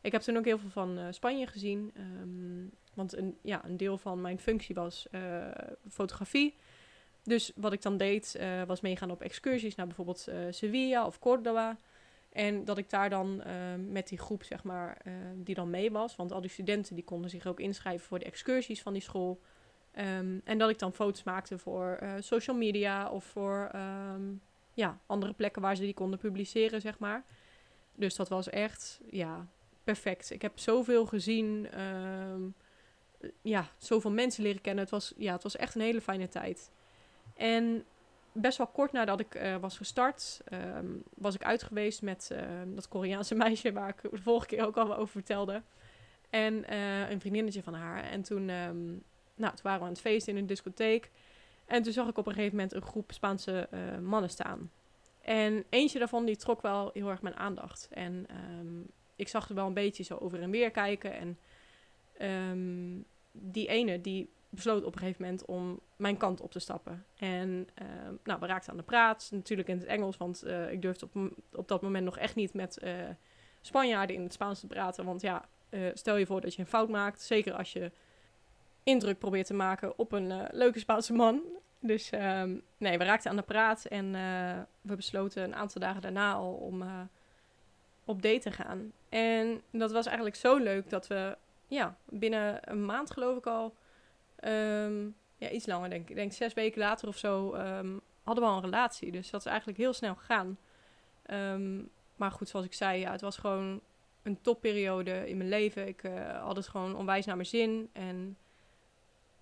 Ik 0.00 0.12
heb 0.12 0.20
toen 0.20 0.36
ook 0.36 0.44
heel 0.44 0.58
veel 0.58 0.70
van 0.70 0.98
uh, 0.98 1.06
Spanje 1.10 1.46
gezien. 1.46 1.92
Um, 2.20 2.70
want 2.94 3.16
een, 3.16 3.36
ja, 3.42 3.64
een 3.64 3.76
deel 3.76 3.98
van 3.98 4.20
mijn 4.20 4.38
functie 4.38 4.74
was 4.74 5.06
uh, 5.10 5.46
fotografie. 5.90 6.54
Dus 7.22 7.52
wat 7.54 7.72
ik 7.72 7.82
dan 7.82 7.96
deed, 7.96 8.38
was 8.66 8.80
meegaan 8.80 9.10
op 9.10 9.22
excursies 9.22 9.74
naar 9.74 9.86
bijvoorbeeld 9.86 10.28
Sevilla 10.50 11.06
of 11.06 11.18
Córdoba. 11.18 11.76
En 12.32 12.64
dat 12.64 12.78
ik 12.78 12.90
daar 12.90 13.10
dan 13.10 13.42
ehm, 13.42 13.92
met 13.92 14.08
die 14.08 14.18
groep, 14.18 14.42
zeg 14.42 14.62
maar, 14.62 15.02
die 15.34 15.54
dan 15.54 15.70
mee 15.70 15.90
was. 15.90 16.16
Want 16.16 16.32
al 16.32 16.40
die 16.40 16.50
studenten 16.50 16.94
die 16.94 17.04
konden 17.04 17.30
zich 17.30 17.46
ook 17.46 17.60
inschrijven 17.60 18.06
voor 18.06 18.18
de 18.18 18.24
excursies 18.24 18.82
van 18.82 18.92
die 18.92 19.02
school. 19.02 19.40
Um, 19.98 20.40
en 20.44 20.58
dat 20.58 20.70
ik 20.70 20.78
dan 20.78 20.92
foto's 20.92 21.22
maakte 21.22 21.58
voor 21.58 21.98
social 22.20 22.56
media 22.56 23.10
of 23.10 23.24
voor 23.24 23.70
ja, 24.76 24.98
andere 25.06 25.32
plekken 25.32 25.62
waar 25.62 25.76
ze 25.76 25.82
die 25.82 25.94
konden 25.94 26.18
publiceren, 26.18 26.80
zeg 26.80 26.98
maar. 26.98 27.24
Dus 27.94 28.14
dat 28.14 28.28
was 28.28 28.48
echt, 28.48 29.00
ja, 29.10 29.46
perfect. 29.84 30.30
Ik 30.30 30.42
heb 30.42 30.58
zoveel 30.58 31.06
gezien. 31.06 31.68
Uh, 31.74 33.30
ja, 33.42 33.66
zoveel 33.78 34.10
mensen 34.10 34.42
leren 34.42 34.60
kennen. 34.60 34.82
Het 34.82 34.92
was, 34.92 35.12
ja, 35.16 35.32
het 35.32 35.42
was 35.42 35.56
echt 35.56 35.74
een 35.74 35.80
hele 35.80 36.00
fijne 36.00 36.28
tijd. 36.28 36.70
En 37.36 37.84
best 38.32 38.58
wel 38.58 38.66
kort 38.66 38.92
nadat 38.92 39.20
ik 39.20 39.34
uh, 39.34 39.56
was 39.56 39.76
gestart, 39.76 40.40
was 41.14 41.34
ik 41.34 41.42
uit 41.42 41.62
geweest 41.62 42.02
met 42.02 42.34
dat 42.66 42.88
Koreaanse 42.88 43.34
meisje 43.44 43.72
waar 43.72 43.88
ik 43.88 44.10
de 44.10 44.22
vorige 44.22 44.46
keer 44.46 44.66
ook 44.66 44.76
al 44.76 44.96
over 44.96 45.12
vertelde. 45.12 45.62
En 46.30 46.72
een 47.10 47.20
vriendinnetje 47.20 47.62
van 47.62 47.74
haar. 47.74 48.04
En 48.04 48.22
toen, 48.22 48.50
nou, 49.36 49.54
toen 49.54 49.62
waren 49.62 49.78
we 49.78 49.86
aan 49.86 49.92
het 49.92 50.00
feesten 50.00 50.32
in 50.32 50.38
een 50.38 50.46
discotheek. 50.46 51.10
En 51.64 51.82
toen 51.82 51.92
zag 51.92 52.08
ik 52.08 52.18
op 52.18 52.26
een 52.26 52.32
gegeven 52.32 52.56
moment 52.56 52.74
een 52.74 52.82
groep 52.82 53.12
Spaanse 53.12 53.68
mannen 54.02 54.30
staan. 54.30 54.70
En 55.20 55.64
eentje 55.68 55.98
daarvan 55.98 56.24
die 56.24 56.36
trok 56.36 56.62
wel 56.62 56.90
heel 56.92 57.08
erg 57.08 57.22
mijn 57.22 57.36
aandacht. 57.36 57.88
En 57.90 58.26
um, 58.60 58.86
ik 59.16 59.28
zag 59.28 59.48
er 59.48 59.54
wel 59.54 59.66
een 59.66 59.74
beetje 59.74 60.02
zo 60.02 60.16
over 60.16 60.42
en 60.42 60.50
weer 60.50 60.70
kijken. 60.70 61.12
En 61.12 61.38
um, 62.50 63.04
die 63.32 63.68
ene, 63.68 64.00
die 64.00 64.30
besloot 64.48 64.84
op 64.84 64.92
een 64.92 64.98
gegeven 64.98 65.22
moment 65.22 65.44
om 65.44 65.80
mijn 65.96 66.16
kant 66.16 66.40
op 66.40 66.50
te 66.50 66.58
stappen. 66.58 67.04
En 67.16 67.68
um, 68.06 68.18
nou, 68.24 68.40
we 68.40 68.46
raakten 68.46 68.70
aan 68.70 68.76
de 68.76 68.82
praat, 68.82 69.28
natuurlijk 69.32 69.68
in 69.68 69.78
het 69.78 69.86
Engels, 69.86 70.16
want 70.16 70.44
uh, 70.46 70.72
ik 70.72 70.82
durfde 70.82 71.08
op, 71.12 71.32
op 71.52 71.68
dat 71.68 71.82
moment 71.82 72.04
nog 72.04 72.18
echt 72.18 72.34
niet 72.34 72.54
met 72.54 72.78
uh, 72.82 72.92
Spanjaarden 73.60 74.16
in 74.16 74.22
het 74.22 74.32
Spaans 74.32 74.60
te 74.60 74.66
praten. 74.66 75.04
Want 75.04 75.20
ja, 75.20 75.48
stel 75.94 76.16
je 76.16 76.26
voor 76.26 76.40
dat 76.40 76.54
je 76.54 76.60
een 76.60 76.68
fout 76.68 76.88
maakt, 76.88 77.22
zeker 77.22 77.52
als 77.52 77.72
je 77.72 77.92
indruk 78.86 79.18
probeert 79.18 79.46
te 79.46 79.54
maken 79.54 79.98
op 79.98 80.12
een 80.12 80.48
leuke 80.50 80.78
Spaanse 80.78 81.12
man. 81.12 81.42
Dus 81.80 82.12
um, 82.12 82.62
nee, 82.78 82.98
we 82.98 83.04
raakten 83.04 83.30
aan 83.30 83.36
de 83.36 83.42
praat 83.42 83.84
en 83.84 84.12
we 84.80 84.96
besloten 84.96 85.42
een 85.42 85.54
aantal 85.54 85.80
dagen 85.80 86.02
daarna 86.02 86.32
al 86.32 86.52
om 86.52 86.84
op 88.04 88.22
date 88.22 88.52
gaan. 88.52 88.92
En 89.08 89.62
dat 89.70 89.92
was 89.92 90.06
eigenlijk 90.06 90.36
zo 90.36 90.56
leuk 90.56 90.90
dat 90.90 91.06
we 91.06 91.36
ja, 91.66 91.96
binnen 92.04 92.58
een 92.70 92.84
maand 92.84 93.10
geloof 93.10 93.36
ik 93.36 93.46
al 93.46 93.74
Ehm, 94.36 95.08
ja, 95.36 95.50
iets 95.50 95.66
langer 95.66 95.90
denk 95.90 96.08
ik. 96.08 96.16
Denk 96.16 96.32
zes 96.32 96.54
weken 96.54 96.80
later 96.80 97.08
of 97.08 97.16
zo 97.16 97.52
ehm, 97.52 97.98
hadden 98.22 98.44
we 98.44 98.50
al 98.50 98.56
een 98.56 98.64
relatie. 98.64 99.12
Dus 99.12 99.30
dat 99.30 99.40
is 99.40 99.46
eigenlijk 99.46 99.78
heel 99.78 99.92
snel 99.92 100.14
gegaan. 100.14 100.58
Ehm, 101.22 101.82
maar 102.16 102.30
goed, 102.30 102.48
zoals 102.48 102.66
ik 102.66 102.74
zei, 102.74 103.00
ja, 103.00 103.12
het 103.12 103.20
was 103.20 103.36
gewoon 103.36 103.80
een 104.22 104.40
topperiode 104.40 105.28
in 105.28 105.36
mijn 105.36 105.48
leven. 105.48 105.88
Ik 105.88 106.02
had 106.40 106.56
het 106.56 106.68
gewoon 106.68 106.96
onwijs 106.96 107.26
naar 107.26 107.36
mijn 107.36 107.48
zin. 107.48 107.90
En 107.92 108.36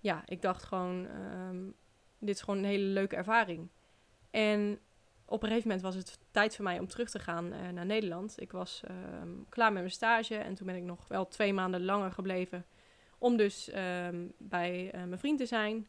ja, 0.05 0.23
ik 0.25 0.41
dacht 0.41 0.63
gewoon, 0.63 1.07
dit 2.19 2.35
is 2.35 2.41
gewoon 2.41 2.59
een 2.59 2.65
hele 2.65 2.83
leuke 2.83 3.15
ervaring. 3.15 3.69
En 4.31 4.79
op 5.25 5.41
een 5.43 5.47
gegeven 5.47 5.67
moment 5.69 5.85
was 5.85 5.95
het 5.95 6.19
tijd 6.31 6.55
voor 6.55 6.63
mij 6.63 6.79
om 6.79 6.87
terug 6.87 7.09
te 7.09 7.19
gaan 7.19 7.53
uh, 7.53 7.69
naar 7.69 7.85
Nederland. 7.85 8.41
Ik 8.41 8.51
was 8.51 8.81
ehm, 8.83 9.29
klaar 9.49 9.71
met 9.71 9.81
mijn 9.81 9.93
stage 9.93 10.35
en 10.35 10.55
toen 10.55 10.65
ben 10.65 10.75
ik 10.75 10.83
nog 10.83 11.07
wel 11.07 11.27
twee 11.27 11.53
maanden 11.53 11.85
langer 11.85 12.11
gebleven 12.11 12.65
om 13.17 13.37
dus 13.37 13.71
um, 13.75 14.33
bij 14.37 14.85
uh, 14.85 14.91
mijn 14.91 15.19
vriend 15.19 15.37
te 15.37 15.45
zijn. 15.45 15.87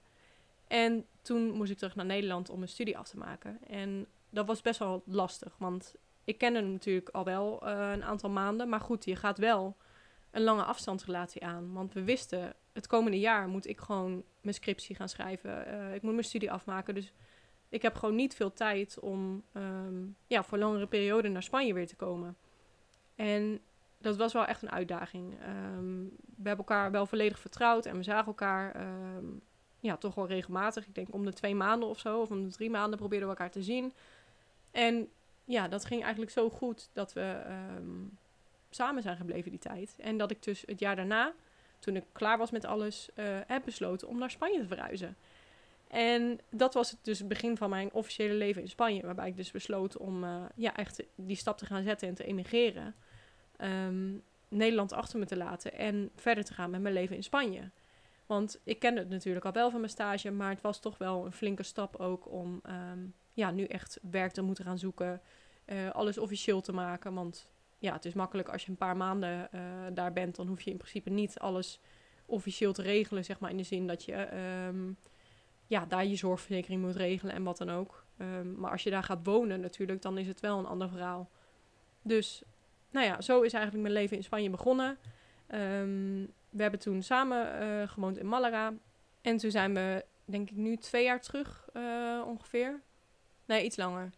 En 0.66 1.06
toen 1.22 1.50
moest 1.50 1.70
ik 1.70 1.78
terug 1.78 1.96
naar 1.96 2.06
Nederland 2.06 2.50
om 2.50 2.58
mijn 2.58 2.70
studie 2.70 2.98
af 2.98 3.08
te 3.08 3.18
maken. 3.18 3.58
En 3.68 4.06
dat 4.30 4.46
was 4.46 4.62
best 4.62 4.78
wel 4.78 5.02
lastig, 5.06 5.54
want 5.58 5.94
ik 6.24 6.38
kende 6.38 6.58
hem 6.58 6.72
natuurlijk 6.72 7.08
al 7.08 7.24
wel 7.24 7.68
uh, 7.68 7.90
een 7.92 8.04
aantal 8.04 8.30
maanden. 8.30 8.68
Maar 8.68 8.80
goed, 8.80 9.04
je 9.04 9.16
gaat 9.16 9.38
wel 9.38 9.76
een 10.30 10.42
lange 10.42 10.62
afstandsrelatie 10.62 11.44
aan. 11.44 11.72
Want 11.72 11.92
we 11.92 12.04
wisten, 12.04 12.54
het 12.76 12.86
komende 12.86 13.18
jaar 13.18 13.48
moet 13.48 13.66
ik 13.66 13.80
gewoon 13.80 14.22
mijn 14.40 14.54
scriptie 14.54 14.96
gaan 14.96 15.08
schrijven. 15.08 15.66
ik 15.94 16.02
moet 16.02 16.12
mijn 16.12 16.24
studie 16.24 16.50
afmaken, 16.50 16.94
dus 16.94 17.12
ik 17.68 17.82
heb 17.82 17.94
gewoon 17.94 18.14
niet 18.14 18.34
veel 18.34 18.52
tijd 18.52 18.98
om 18.98 19.42
um, 19.52 20.16
ja, 20.26 20.42
voor 20.42 20.58
langere 20.58 20.86
perioden 20.86 21.32
naar 21.32 21.42
Spanje 21.42 21.74
weer 21.74 21.86
te 21.86 21.96
komen. 21.96 22.36
En 23.14 23.60
dat 23.98 24.16
was 24.16 24.32
wel 24.32 24.46
echt 24.46 24.62
een 24.62 24.70
uitdaging. 24.70 25.32
Um, 25.32 26.04
we 26.18 26.48
hebben 26.48 26.66
elkaar 26.66 26.90
wel 26.90 27.06
volledig 27.06 27.38
vertrouwd 27.38 27.86
en 27.86 27.96
we 27.96 28.02
zagen 28.02 28.26
elkaar 28.26 28.80
um, 29.16 29.40
ja, 29.80 29.96
toch 29.96 30.14
wel 30.14 30.26
regelmatig. 30.26 30.86
Ik 30.86 30.94
denk 30.94 31.14
om 31.14 31.24
de 31.24 31.32
twee 31.32 31.54
maanden 31.54 31.88
of 31.88 31.98
zo, 31.98 32.20
of 32.20 32.30
om 32.30 32.44
de 32.44 32.50
drie 32.50 32.70
maanden 32.70 32.98
probeerden 32.98 33.28
we 33.28 33.34
elkaar 33.34 33.50
te 33.50 33.62
zien. 33.62 33.92
En 34.70 35.08
ja, 35.44 35.68
dat 35.68 35.84
ging 35.84 36.02
eigenlijk 36.02 36.32
zo 36.32 36.50
goed 36.50 36.88
dat 36.92 37.12
we 37.12 37.42
samen 38.70 39.02
zijn 39.02 39.16
gebleven 39.16 39.50
die 39.50 39.60
tijd. 39.60 39.96
En 39.98 40.18
dat 40.18 40.30
ik 40.30 40.42
dus 40.42 40.62
het 40.66 40.78
jaar 40.78 40.96
daarna, 40.96 41.32
toen 41.78 41.96
ik 41.96 42.04
klaar 42.12 42.38
was 42.38 42.50
met 42.50 42.64
alles, 42.64 43.08
uh, 43.14 43.24
heb 43.46 43.64
besloten 43.64 44.08
om 44.08 44.18
naar 44.18 44.30
Spanje 44.30 44.60
te 44.60 44.66
verhuizen. 44.66 45.16
En 45.88 46.40
dat 46.50 46.74
was 46.74 46.96
dus 47.02 47.18
het 47.18 47.28
begin 47.28 47.56
van 47.56 47.70
mijn 47.70 47.92
officiële 47.92 48.34
leven 48.34 48.62
in 48.62 48.68
Spanje. 48.68 49.02
Waarbij 49.02 49.28
ik 49.28 49.36
dus 49.36 49.50
besloot 49.50 49.96
om 49.96 50.24
uh, 50.24 50.44
ja, 50.54 50.76
echt 50.76 51.02
die 51.14 51.36
stap 51.36 51.58
te 51.58 51.66
gaan 51.66 51.82
zetten 51.82 52.08
en 52.08 52.14
te 52.14 52.24
emigreren. 52.24 52.94
Um, 53.60 54.22
Nederland 54.48 54.92
achter 54.92 55.18
me 55.18 55.24
te 55.26 55.36
laten 55.36 55.72
en 55.72 56.10
verder 56.14 56.44
te 56.44 56.54
gaan 56.54 56.70
met 56.70 56.80
mijn 56.80 56.94
leven 56.94 57.16
in 57.16 57.22
Spanje. 57.22 57.70
Want 58.26 58.60
ik 58.64 58.78
kende 58.78 59.00
het 59.00 59.08
natuurlijk 59.08 59.44
al 59.44 59.52
wel 59.52 59.70
van 59.70 59.80
mijn 59.80 59.92
stage, 59.92 60.30
maar 60.30 60.50
het 60.50 60.60
was 60.60 60.80
toch 60.80 60.98
wel 60.98 61.24
een 61.24 61.32
flinke 61.32 61.62
stap 61.62 61.96
ook 61.96 62.32
om 62.32 62.62
um, 62.92 63.14
ja, 63.32 63.50
nu 63.50 63.64
echt 63.64 63.98
werk 64.10 64.32
te 64.32 64.42
moeten 64.42 64.64
gaan 64.64 64.78
zoeken. 64.78 65.20
Uh, 65.66 65.90
alles 65.90 66.18
officieel 66.18 66.60
te 66.60 66.72
maken. 66.72 67.14
Want 67.14 67.50
ja, 67.78 67.92
het 67.92 68.04
is 68.04 68.14
makkelijk 68.14 68.48
als 68.48 68.64
je 68.64 68.70
een 68.70 68.76
paar 68.76 68.96
maanden 68.96 69.48
uh, 69.54 69.60
daar 69.92 70.12
bent, 70.12 70.36
dan 70.36 70.46
hoef 70.46 70.60
je 70.60 70.70
in 70.70 70.76
principe 70.76 71.10
niet 71.10 71.38
alles 71.38 71.80
officieel 72.26 72.72
te 72.72 72.82
regelen, 72.82 73.24
zeg 73.24 73.38
maar 73.38 73.50
in 73.50 73.56
de 73.56 73.62
zin 73.62 73.86
dat 73.86 74.04
je 74.04 74.28
um, 74.66 74.96
ja, 75.66 75.86
daar 75.86 76.06
je 76.06 76.16
zorgverzekering 76.16 76.82
moet 76.82 76.96
regelen 76.96 77.34
en 77.34 77.42
wat 77.42 77.58
dan 77.58 77.70
ook. 77.70 78.04
Um, 78.18 78.54
maar 78.58 78.70
als 78.70 78.82
je 78.82 78.90
daar 78.90 79.02
gaat 79.02 79.26
wonen 79.26 79.60
natuurlijk, 79.60 80.02
dan 80.02 80.18
is 80.18 80.26
het 80.26 80.40
wel 80.40 80.58
een 80.58 80.66
ander 80.66 80.88
verhaal. 80.88 81.30
Dus, 82.02 82.42
nou 82.90 83.06
ja, 83.06 83.20
zo 83.20 83.42
is 83.42 83.52
eigenlijk 83.52 83.82
mijn 83.82 83.94
leven 83.94 84.16
in 84.16 84.24
Spanje 84.24 84.50
begonnen. 84.50 84.98
Um, 85.54 86.32
we 86.50 86.62
hebben 86.62 86.80
toen 86.80 87.02
samen 87.02 87.62
uh, 87.62 87.88
gewoond 87.88 88.18
in 88.18 88.28
Malaga. 88.28 88.74
En 89.22 89.36
toen 89.36 89.50
zijn 89.50 89.74
we, 89.74 90.04
denk 90.24 90.50
ik, 90.50 90.56
nu 90.56 90.76
twee 90.76 91.04
jaar 91.04 91.20
terug 91.20 91.68
uh, 91.72 92.22
ongeveer. 92.26 92.80
Nee, 93.44 93.64
iets 93.64 93.76
langer. 93.76 94.10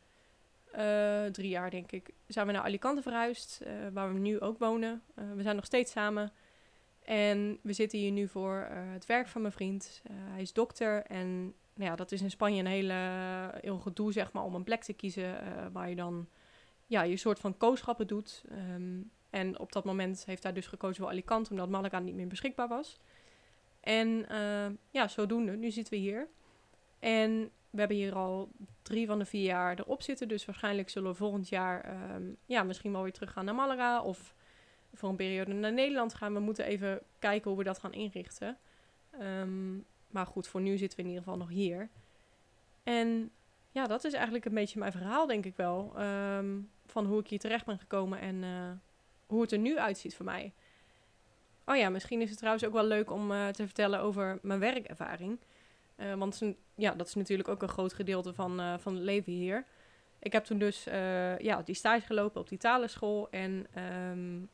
Uh, 0.77 1.25
drie 1.25 1.49
jaar, 1.49 1.71
denk 1.71 1.93
ik. 1.93 2.11
Zijn 2.27 2.47
we 2.47 2.53
naar 2.53 2.63
Alicante 2.63 3.03
verhuisd, 3.03 3.63
waar 3.93 4.13
we 4.13 4.19
nu 4.19 4.41
ook 4.41 4.59
wonen. 4.59 5.03
we 5.35 5.43
zijn 5.43 5.57
nog 5.57 5.65
steeds 5.65 5.93
samen. 5.93 6.33
En 7.05 7.59
we 7.63 7.73
zitten 7.73 7.99
hier 7.99 8.11
nu 8.11 8.29
voor 8.29 8.69
het 8.71 9.07
werk 9.07 9.29
van 9.29 9.41
mijn 9.41 9.53
vriend. 9.53 10.03
Hij 10.13 10.43
is 10.43 10.53
dokter 10.53 11.03
en 11.03 11.55
nou 11.75 11.91
ja, 11.91 11.97
dat 11.97 12.13
is 12.13 12.23
in 12.23 12.31
Spanje 12.31 12.61
een 12.61 12.67
hele, 12.67 12.95
heel 13.61 13.79
gedoe 13.79 14.13
zeg 14.13 14.33
maar, 14.33 14.45
om 14.45 14.55
een 14.55 14.65
plek 14.65 14.83
te 14.83 14.93
kiezen 14.93 15.39
waar 15.73 15.89
je 15.89 15.97
dan 15.97 16.29
ja, 16.87 17.03
je 17.03 17.17
soort 17.17 17.39
van 17.39 17.57
kooschappen 17.57 18.07
doet. 18.07 18.45
Um, 18.75 19.11
en 19.31 19.59
op 19.59 19.73
dat 19.73 19.85
moment 19.85 20.25
heeft 20.25 20.43
hij 20.43 20.53
dus 20.53 20.67
gekozen 20.67 21.03
voor 21.03 21.13
Alicante, 21.13 21.51
omdat 21.51 21.69
Malaga 21.69 21.99
niet 21.99 22.15
meer 22.15 22.27
beschikbaar 22.27 22.69
was. 22.69 22.99
En 23.81 24.27
ja, 24.91 25.09
zodoende, 25.09 25.57
nu 25.57 25.71
zitten 25.71 25.95
we 25.95 26.01
hier. 26.01 26.29
En 26.99 27.51
we 27.71 27.79
hebben 27.79 27.97
hier 27.97 28.15
al 28.15 28.49
drie 28.83 29.07
van 29.07 29.19
de 29.19 29.25
vier 29.25 29.45
jaar 29.45 29.79
erop 29.79 30.03
zitten. 30.03 30.29
Dus 30.29 30.45
waarschijnlijk 30.45 30.89
zullen 30.89 31.11
we 31.11 31.17
volgend 31.17 31.49
jaar 31.49 32.01
um, 32.15 32.37
ja, 32.47 32.63
misschien 32.63 32.93
wel 32.93 33.03
weer 33.03 33.13
terug 33.13 33.33
gaan 33.33 33.45
naar 33.45 33.55
Malaga 33.55 34.03
of 34.03 34.35
voor 34.95 35.09
een 35.09 35.17
periode 35.17 35.53
naar 35.53 35.73
Nederland 35.73 36.15
gaan. 36.15 36.35
We 36.35 36.41
moeten 36.41 36.65
even 36.65 37.01
kijken 37.19 37.51
hoe 37.51 37.59
we 37.59 37.65
dat 37.65 37.79
gaan 37.79 37.93
inrichten. 37.93 38.59
Um, 39.21 39.85
maar 40.11 40.27
goed, 40.27 40.49
voor 40.49 40.61
nu 40.61 40.77
zitten 40.77 40.97
we 40.97 41.03
in 41.03 41.09
ieder 41.09 41.25
geval 41.25 41.39
nog 41.39 41.49
hier. 41.49 41.89
En 42.83 43.31
ja, 43.71 43.87
dat 43.87 44.05
is 44.05 44.13
eigenlijk 44.13 44.45
een 44.45 44.55
beetje 44.55 44.79
mijn 44.79 44.93
verhaal, 44.93 45.27
denk 45.27 45.45
ik 45.45 45.57
wel. 45.57 45.93
Um, 46.03 46.71
van 46.87 47.07
hoe 47.07 47.21
ik 47.21 47.29
hier 47.29 47.39
terecht 47.39 47.67
ben 47.67 47.79
gekomen 47.79 48.21
en 48.21 48.43
uh, 48.43 48.71
hoe 49.27 49.41
het 49.41 49.53
er 49.53 49.59
nu 49.59 49.79
uitziet 49.79 50.17
voor 50.17 50.25
mij. 50.25 50.53
Oh 51.65 51.77
ja, 51.77 51.89
misschien 51.89 52.21
is 52.21 52.29
het 52.29 52.39
trouwens 52.39 52.65
ook 52.65 52.73
wel 52.73 52.85
leuk 52.85 53.11
om 53.11 53.31
uh, 53.31 53.49
te 53.49 53.65
vertellen 53.65 54.01
over 54.01 54.39
mijn 54.43 54.61
werkervaring. 54.61 55.39
Uh, 56.01 56.15
want 56.15 56.43
ja, 56.75 56.95
dat 56.95 57.07
is 57.07 57.15
natuurlijk 57.15 57.49
ook 57.49 57.63
een 57.63 57.69
groot 57.69 57.93
gedeelte 57.93 58.35
van, 58.35 58.81
van 58.81 58.95
het 58.95 59.03
leven 59.03 59.33
hier. 59.33 59.65
Ik 60.19 60.33
heb 60.33 60.45
toen 60.45 60.59
dus 60.59 60.85
ja, 61.39 61.63
die 61.65 61.75
stage 61.75 62.07
gelopen 62.07 62.41
op 62.41 62.49
die 62.49 62.59
talenschool. 62.59 63.31
En 63.31 63.67
um, 64.11 64.49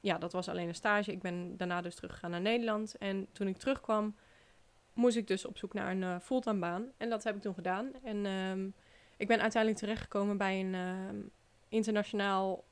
ja, 0.00 0.18
dat 0.18 0.32
was 0.32 0.48
alleen 0.48 0.68
een 0.68 0.74
stage. 0.74 1.12
Ik 1.12 1.20
ben 1.20 1.56
daarna 1.56 1.80
dus 1.80 1.94
teruggegaan 1.94 2.30
naar 2.30 2.40
Nederland. 2.40 2.96
En 2.98 3.26
toen 3.32 3.48
ik 3.48 3.56
terugkwam, 3.56 4.16
moest 4.92 5.16
ik 5.16 5.26
dus 5.26 5.44
op 5.44 5.58
zoek 5.58 5.72
naar 5.72 5.90
een 5.90 6.20
fulltime 6.20 6.58
baan. 6.58 6.92
En 6.96 7.08
dat 7.08 7.24
heb 7.24 7.36
ik 7.36 7.42
toen 7.42 7.54
gedaan. 7.54 7.90
En 8.02 8.26
um, 8.26 8.74
ik 9.16 9.26
ben 9.26 9.40
uiteindelijk 9.40 9.82
terechtgekomen 9.82 10.36
bij 10.36 10.60
een 10.60 10.74
um, 10.74 11.30
internationaal 11.68 12.64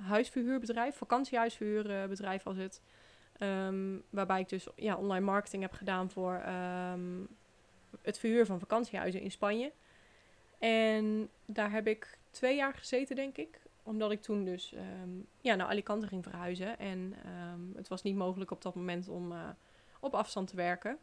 huisverhuurbedrijf, 0.00 0.96
vakantiehuisverhuurbedrijf 0.96 2.42
was 2.42 2.56
het. 2.56 2.80
waarbij 4.10 4.40
ik 4.40 4.48
dus 4.48 4.66
ja, 4.76 4.96
online 4.96 5.24
marketing 5.24 5.62
heb 5.62 5.72
gedaan 5.72 6.10
voor 6.10 6.42
het 8.02 8.18
verhuur 8.18 8.46
van 8.46 8.58
vakantiehuizen 8.58 9.20
in 9.20 9.30
Spanje. 9.30 9.72
En 10.58 11.28
daar 11.44 11.70
heb 11.70 11.86
ik 11.86 12.18
twee 12.30 12.56
jaar 12.56 12.74
gezeten, 12.74 13.16
denk 13.16 13.36
ik 13.36 13.60
omdat 13.82 14.10
ik 14.10 14.22
toen 14.22 14.44
dus 14.44 14.74
um, 15.02 15.26
ja, 15.40 15.54
naar 15.54 15.66
Alicante 15.66 16.06
ging 16.06 16.22
verhuizen. 16.22 16.78
En 16.78 17.14
um, 17.26 17.72
het 17.76 17.88
was 17.88 18.02
niet 18.02 18.16
mogelijk 18.16 18.50
op 18.50 18.62
dat 18.62 18.74
moment 18.74 19.08
om 19.08 19.32
uh, 19.32 19.48
op 20.00 20.14
afstand 20.14 20.48
te 20.48 20.56
werken. 20.56 20.98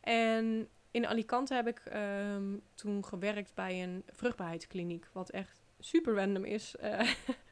En 0.00 0.68
in 0.90 1.06
Alicante 1.06 1.54
heb 1.54 1.66
ik 1.66 1.82
um, 1.94 2.62
toen 2.74 3.04
gewerkt 3.04 3.54
bij 3.54 3.82
een 3.82 4.02
vruchtbaarheidskliniek. 4.12 5.06
Wat 5.12 5.30
echt 5.30 5.62
super 5.78 6.14
random 6.14 6.44
is. 6.44 6.74
Uh, 6.82 7.10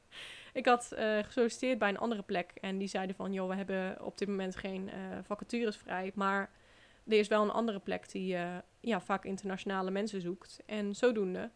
ik 0.53 0.67
had 0.67 0.93
uh, 0.93 1.19
gesolliciteerd 1.19 1.79
bij 1.79 1.89
een 1.89 1.99
andere 1.99 2.23
plek. 2.23 2.53
En 2.61 2.79
die 2.79 2.89
zeiden 2.89 3.17
van, 3.17 3.33
joh, 3.33 3.49
we 3.49 3.55
hebben 3.55 4.05
op 4.05 4.19
dit 4.19 4.29
moment 4.29 4.57
geen 4.57 4.91
vacatures 5.23 5.77
vrij. 5.77 6.13
Maar 6.15 6.51
er 7.07 7.19
is 7.19 7.29
wel 7.29 7.43
een 7.43 7.51
andere 7.51 7.79
plek 7.79 8.11
die 8.11 8.37
ja, 8.81 9.01
vaak 9.01 9.25
internationale 9.25 9.91
mensen 9.91 10.21
zoekt. 10.21 10.63
En 10.67 10.95
zodoende 10.95 11.51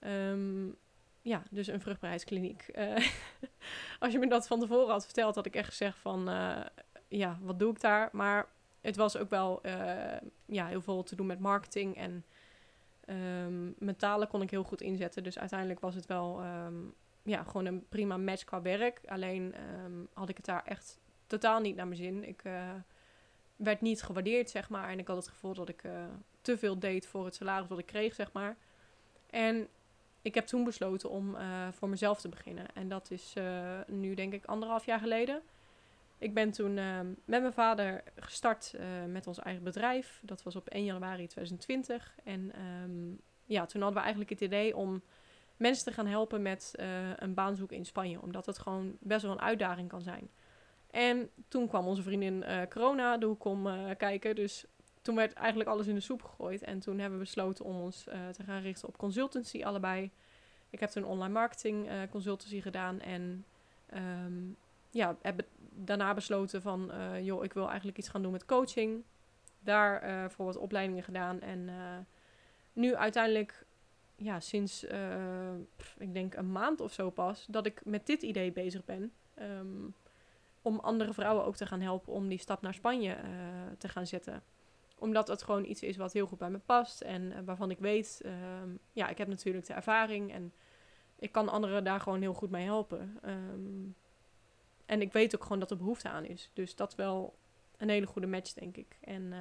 um, 0.00 0.76
ja, 1.22 1.42
dus 1.50 1.66
een 1.66 1.80
vruchtbaarheidskliniek. 1.80 2.70
Uh, 2.74 2.96
als 4.00 4.12
je 4.12 4.18
me 4.18 4.28
dat 4.28 4.46
van 4.46 4.60
tevoren 4.60 4.92
had 4.92 5.04
verteld, 5.04 5.34
had 5.34 5.46
ik 5.46 5.54
echt 5.54 5.68
gezegd 5.68 5.98
van, 5.98 6.28
uh, 6.28 6.60
ja, 7.08 7.38
wat 7.40 7.58
doe 7.58 7.70
ik 7.70 7.80
daar? 7.80 8.08
Maar 8.12 8.46
het 8.80 8.96
was 8.96 9.16
ook 9.16 9.30
wel 9.30 9.60
ja, 10.46 10.66
heel 10.66 10.82
veel 10.82 11.02
te 11.02 11.16
doen 11.16 11.26
met 11.26 11.38
marketing 11.38 11.96
en 11.96 12.24
um, 13.06 13.74
mijn 13.78 13.96
talen 13.96 14.28
kon 14.28 14.42
ik 14.42 14.50
heel 14.50 14.62
goed 14.62 14.80
inzetten. 14.80 15.22
Dus 15.22 15.38
uiteindelijk 15.38 15.80
was 15.80 15.94
het 15.94 16.06
wel 16.06 16.44
um, 16.44 16.94
ja, 17.22 17.42
gewoon 17.42 17.66
een 17.66 17.88
prima 17.88 18.16
match 18.16 18.44
qua 18.44 18.62
werk. 18.62 19.00
Alleen 19.06 19.54
had 20.12 20.28
ik 20.28 20.36
het 20.36 20.46
daar 20.46 20.64
echt 20.64 21.00
totaal 21.26 21.60
niet 21.60 21.76
naar 21.76 21.86
mijn 21.86 22.00
zin. 22.00 22.28
Ik 22.28 22.42
werd 23.62 23.80
niet 23.80 24.02
gewaardeerd, 24.02 24.50
zeg 24.50 24.68
maar. 24.68 24.88
En 24.88 24.98
ik 24.98 25.06
had 25.06 25.16
het 25.16 25.28
gevoel 25.28 25.54
dat 25.54 25.68
ik 25.68 25.82
te 26.40 26.58
veel 26.58 26.78
deed 26.78 27.06
voor 27.06 27.24
het 27.24 27.34
salaris 27.34 27.68
wat 27.68 27.78
ik 27.78 27.86
kreeg, 27.86 28.14
zeg 28.14 28.32
maar. 28.32 28.56
En 29.30 29.68
ik 30.22 30.34
heb 30.34 30.46
toen 30.46 30.64
besloten 30.64 31.10
om 31.10 31.34
uh, 31.34 31.68
voor 31.72 31.88
mezelf 31.88 32.20
te 32.20 32.28
beginnen. 32.28 32.66
En 32.74 32.88
dat 32.88 33.10
is 33.10 33.34
uh, 33.38 33.80
nu 33.86 34.14
denk 34.14 34.32
ik 34.32 34.44
anderhalf 34.44 34.86
jaar 34.86 34.98
geleden. 34.98 35.42
Ik 36.18 36.34
ben 36.34 36.50
toen 36.50 36.74
met 37.24 37.40
mijn 37.40 37.52
vader 37.52 38.02
gestart 38.16 38.74
met 39.08 39.26
ons 39.26 39.38
eigen 39.38 39.64
bedrijf. 39.64 40.20
Dat 40.22 40.42
was 40.42 40.56
op 40.56 40.68
1 40.68 40.84
januari 40.84 41.26
2020. 41.26 42.14
En 42.24 42.52
um, 42.84 43.20
ja, 43.44 43.66
toen 43.66 43.80
hadden 43.80 43.98
we 43.98 44.04
eigenlijk 44.04 44.30
het 44.30 44.40
idee 44.40 44.76
om 44.76 45.02
mensen 45.56 45.84
te 45.84 45.92
gaan 45.92 46.06
helpen 46.06 46.42
met 46.42 46.74
een 47.16 47.34
baan 47.34 47.56
zoeken 47.56 47.76
in 47.76 47.84
Spanje. 47.84 48.20
Omdat 48.20 48.46
het 48.46 48.58
gewoon 48.58 48.96
best 49.00 49.22
wel 49.22 49.32
een 49.32 49.40
uitdaging 49.40 49.88
kan 49.88 50.02
zijn. 50.02 50.30
En 50.92 51.30
toen 51.48 51.68
kwam 51.68 51.86
onze 51.86 52.02
vriendin 52.02 52.44
corona 52.68 53.16
de 53.16 53.26
hoek 53.26 53.44
om 53.44 53.68
kijken. 53.96 54.34
Dus 54.34 54.66
toen 55.02 55.16
werd 55.16 55.32
eigenlijk 55.32 55.70
alles 55.70 55.86
in 55.86 55.94
de 55.94 56.00
soep 56.00 56.22
gegooid. 56.22 56.62
En 56.62 56.78
toen 56.78 56.98
hebben 56.98 57.18
we 57.18 57.24
besloten 57.24 57.64
om 57.64 57.80
ons 57.80 58.06
eh, 58.06 58.28
te 58.28 58.42
gaan 58.42 58.62
richten 58.62 58.88
op 58.88 58.96
consultancy 58.96 59.64
allebei. 59.64 60.10
Ik 60.70 60.80
heb 60.80 60.90
toen 60.90 61.04
online 61.04 61.32
marketing 61.32 61.88
consultancy 62.10 62.60
gedaan. 62.60 63.00
En 63.00 63.44
um, 63.94 64.56
ja, 64.90 65.16
heb 65.22 65.42
daarna 65.70 66.14
besloten 66.14 66.62
van... 66.62 66.90
Joh, 67.22 67.44
ik 67.44 67.52
wil 67.52 67.66
eigenlijk 67.68 67.98
iets 67.98 68.08
gaan 68.08 68.22
doen 68.22 68.32
met 68.32 68.44
coaching. 68.44 69.02
Daar 69.60 70.30
voor 70.30 70.44
wat 70.44 70.56
opleidingen 70.56 71.02
gedaan. 71.02 71.40
En 71.40 71.70
nu 72.72 72.94
uiteindelijk... 72.94 73.66
Ja, 74.16 74.40
sinds 74.40 74.84
ik 75.98 76.14
denk 76.14 76.34
een 76.34 76.52
maand 76.52 76.80
of 76.80 76.92
zo 76.92 77.10
pas... 77.10 77.46
dat 77.48 77.66
ik 77.66 77.84
met 77.84 78.06
dit 78.06 78.22
idee 78.22 78.52
bezig 78.52 78.84
ben. 78.84 79.12
Um, 79.40 79.94
om 80.62 80.78
andere 80.78 81.12
vrouwen 81.12 81.44
ook 81.44 81.56
te 81.56 81.66
gaan 81.66 81.80
helpen 81.80 82.12
om 82.12 82.28
die 82.28 82.38
stap 82.38 82.62
naar 82.62 82.74
Spanje 82.74 83.16
te 83.78 83.88
gaan 83.88 84.06
zetten 84.06 84.42
omdat 85.02 85.28
het 85.28 85.42
gewoon 85.42 85.64
iets 85.64 85.82
is 85.82 85.96
wat 85.96 86.12
heel 86.12 86.26
goed 86.26 86.38
bij 86.38 86.50
me 86.50 86.58
past. 86.58 87.00
En 87.00 87.32
eh, 87.32 87.38
waarvan 87.44 87.70
ik 87.70 87.78
weet, 87.78 88.20
ehm, 88.24 88.68
ja, 88.92 89.08
ik 89.08 89.18
heb 89.18 89.28
natuurlijk 89.28 89.66
de 89.66 89.72
ervaring. 89.72 90.32
En 90.32 90.52
ik 91.18 91.32
kan 91.32 91.48
anderen 91.48 91.84
daar 91.84 92.00
gewoon 92.00 92.20
heel 92.20 92.34
goed 92.34 92.50
mee 92.50 92.64
helpen. 92.64 93.18
Ehm, 93.22 93.90
en 94.86 95.00
ik 95.00 95.12
weet 95.12 95.34
ook 95.34 95.42
gewoon 95.42 95.58
dat 95.58 95.70
er 95.70 95.76
behoefte 95.76 96.08
aan 96.08 96.24
is. 96.24 96.50
Dus 96.52 96.76
dat 96.76 96.94
wel 96.94 97.38
een 97.76 97.88
hele 97.88 98.06
goede 98.06 98.26
match, 98.26 98.52
denk 98.52 98.76
ik. 98.76 98.96
En 99.00 99.22
uh, 99.22 99.38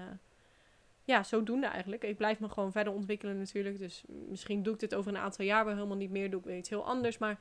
ja, 1.04 1.24
zodoende 1.24 1.68
eigenlijk. 1.68 2.04
Ik 2.04 2.18
blijf 2.18 2.40
me 2.40 2.50
gewoon 2.50 2.72
verder 2.72 2.94
ontwikkelen 2.94 3.38
natuurlijk. 3.38 3.78
Dus 3.78 4.04
misschien 4.08 4.64
doe 4.64 4.74
ik 4.74 4.80
dit 4.80 4.96
over 4.96 5.12
een 5.12 5.22
aantal 5.22 5.46
jaar 5.46 5.66
wel 5.66 5.74
helemaal 5.74 5.98
niet 5.98 6.12
meer. 6.12 6.30
Doe 6.30 6.40
ik 6.40 6.46
weer 6.46 6.58
iets 6.58 6.70
heel 6.70 6.86
anders. 6.86 7.18
Maar 7.18 7.40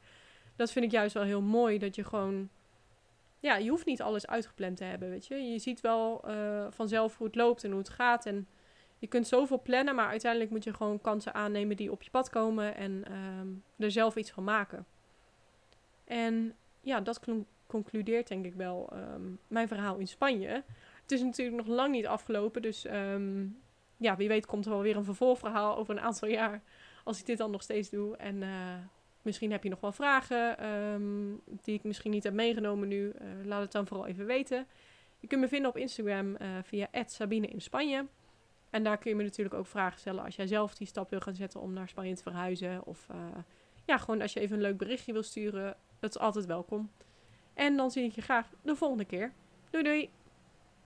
dat 0.57 0.73
vind 0.73 0.85
ik 0.85 0.91
juist 0.91 1.15
wel 1.15 1.23
heel 1.23 1.43
mooi. 1.43 1.79
Dat 1.79 1.95
je 1.95 2.05
gewoon 2.05 2.49
ja, 3.41 3.57
je 3.57 3.71
hoeft 3.71 3.87
niet 3.87 4.03
alles 4.03 4.27
uitgepland 4.27 4.77
te 4.77 4.85
hebben, 4.85 5.11
weet 5.11 5.27
je. 5.27 5.35
Je 5.35 5.59
ziet 5.59 5.81
wel 5.81 6.29
uh, 6.29 6.67
vanzelf 6.71 7.17
hoe 7.17 7.27
het 7.27 7.37
loopt 7.37 7.65
en 7.65 7.71
hoe 7.71 7.79
het 7.79 7.89
gaat. 7.89 8.27
En 8.27 8.49
je 8.99 9.07
kunt 9.07 9.27
zoveel 9.27 9.63
plannen, 9.63 9.95
maar 9.95 10.09
uiteindelijk 10.09 10.51
moet 10.51 10.65
je 10.65 10.75
gewoon 10.75 11.01
kansen 11.01 11.35
aannemen 11.35 11.77
die 11.77 11.93
op 11.93 12.03
je 12.03 12.11
pad 12.11 12.31
komen 12.31 12.77
en 12.77 13.05
um, 13.13 13.63
er 13.77 13.91
zelf 13.91 14.17
iets 14.17 14.31
van 14.31 14.45
maken. 14.45 14.87
En 16.05 16.55
ja, 16.81 17.01
dat 17.01 17.21
concludeert 17.67 18.29
denk 18.29 18.45
ik 18.45 18.55
wel 18.55 18.93
um, 18.93 19.39
mijn 19.49 19.69
verhaal 19.69 19.97
in 19.97 20.09
Spanje. 20.09 20.65
Het 21.03 21.13
is 21.13 21.23
natuurlijk 21.23 21.57
nog 21.57 21.77
lang 21.77 21.93
niet 21.93 22.07
afgelopen, 22.07 22.63
dus 22.63 22.85
um, 22.85 23.61
ja, 23.97 24.17
wie 24.17 24.29
weet 24.29 24.47
komt 24.47 24.65
er 24.65 24.71
wel 24.71 24.83
weer 24.83 24.97
een 24.97 25.05
vervolgverhaal 25.05 25.77
over 25.77 25.97
een 25.97 26.03
aantal 26.03 26.29
jaar 26.29 26.63
als 27.05 27.19
ik 27.19 27.27
dit 27.27 27.39
dan 27.39 27.51
nog 27.51 27.63
steeds 27.63 27.91
doe. 27.91 28.17
En 28.17 28.43
uh, 28.43 28.75
Misschien 29.23 29.51
heb 29.51 29.63
je 29.63 29.69
nog 29.69 29.81
wel 29.81 29.93
vragen 29.93 30.67
um, 30.67 31.41
die 31.63 31.75
ik 31.75 31.83
misschien 31.83 32.11
niet 32.11 32.25
heb 32.25 32.33
meegenomen 32.33 32.89
nu. 32.89 33.05
Uh, 33.05 33.29
laat 33.45 33.63
het 33.63 33.73
dan 33.73 33.87
vooral 33.87 34.07
even 34.07 34.27
weten. 34.27 34.67
Je 35.19 35.27
kunt 35.27 35.41
me 35.41 35.49
vinden 35.49 35.71
op 35.71 35.77
Instagram 35.77 36.29
uh, 36.29 36.49
via 36.63 36.89
Sabine 37.07 37.47
in 37.47 37.61
Spanje. 37.61 38.07
En 38.71 38.83
daar 38.83 38.99
kun 38.99 39.11
je 39.11 39.17
me 39.17 39.23
natuurlijk 39.23 39.55
ook 39.55 39.67
vragen 39.67 39.99
stellen 39.99 40.25
als 40.25 40.37
jij 40.37 40.47
zelf 40.47 40.75
die 40.75 40.87
stap 40.87 41.11
wil 41.11 41.21
gaan 41.21 41.35
zetten 41.35 41.61
om 41.61 41.73
naar 41.73 41.89
Spanje 41.89 42.15
te 42.15 42.23
verhuizen. 42.23 42.87
Of 42.87 43.07
uh, 43.11 43.17
ja, 43.85 43.99
gewoon 43.99 44.23
als 44.23 44.33
je 44.33 44.41
even 44.41 44.57
een 44.57 44.63
leuk 44.63 44.77
berichtje 44.77 45.13
wil 45.13 45.23
sturen. 45.23 45.77
Dat 45.99 46.11
is 46.11 46.19
altijd 46.19 46.47
welkom. 46.47 46.91
En 47.55 47.77
dan 47.77 47.91
zie 47.91 48.05
ik 48.05 48.15
je 48.15 48.23
graag 48.23 48.49
de 48.63 48.77
volgende 48.77 49.05
keer. 49.05 49.33
Doei 49.71 49.85
doei! 49.85 50.20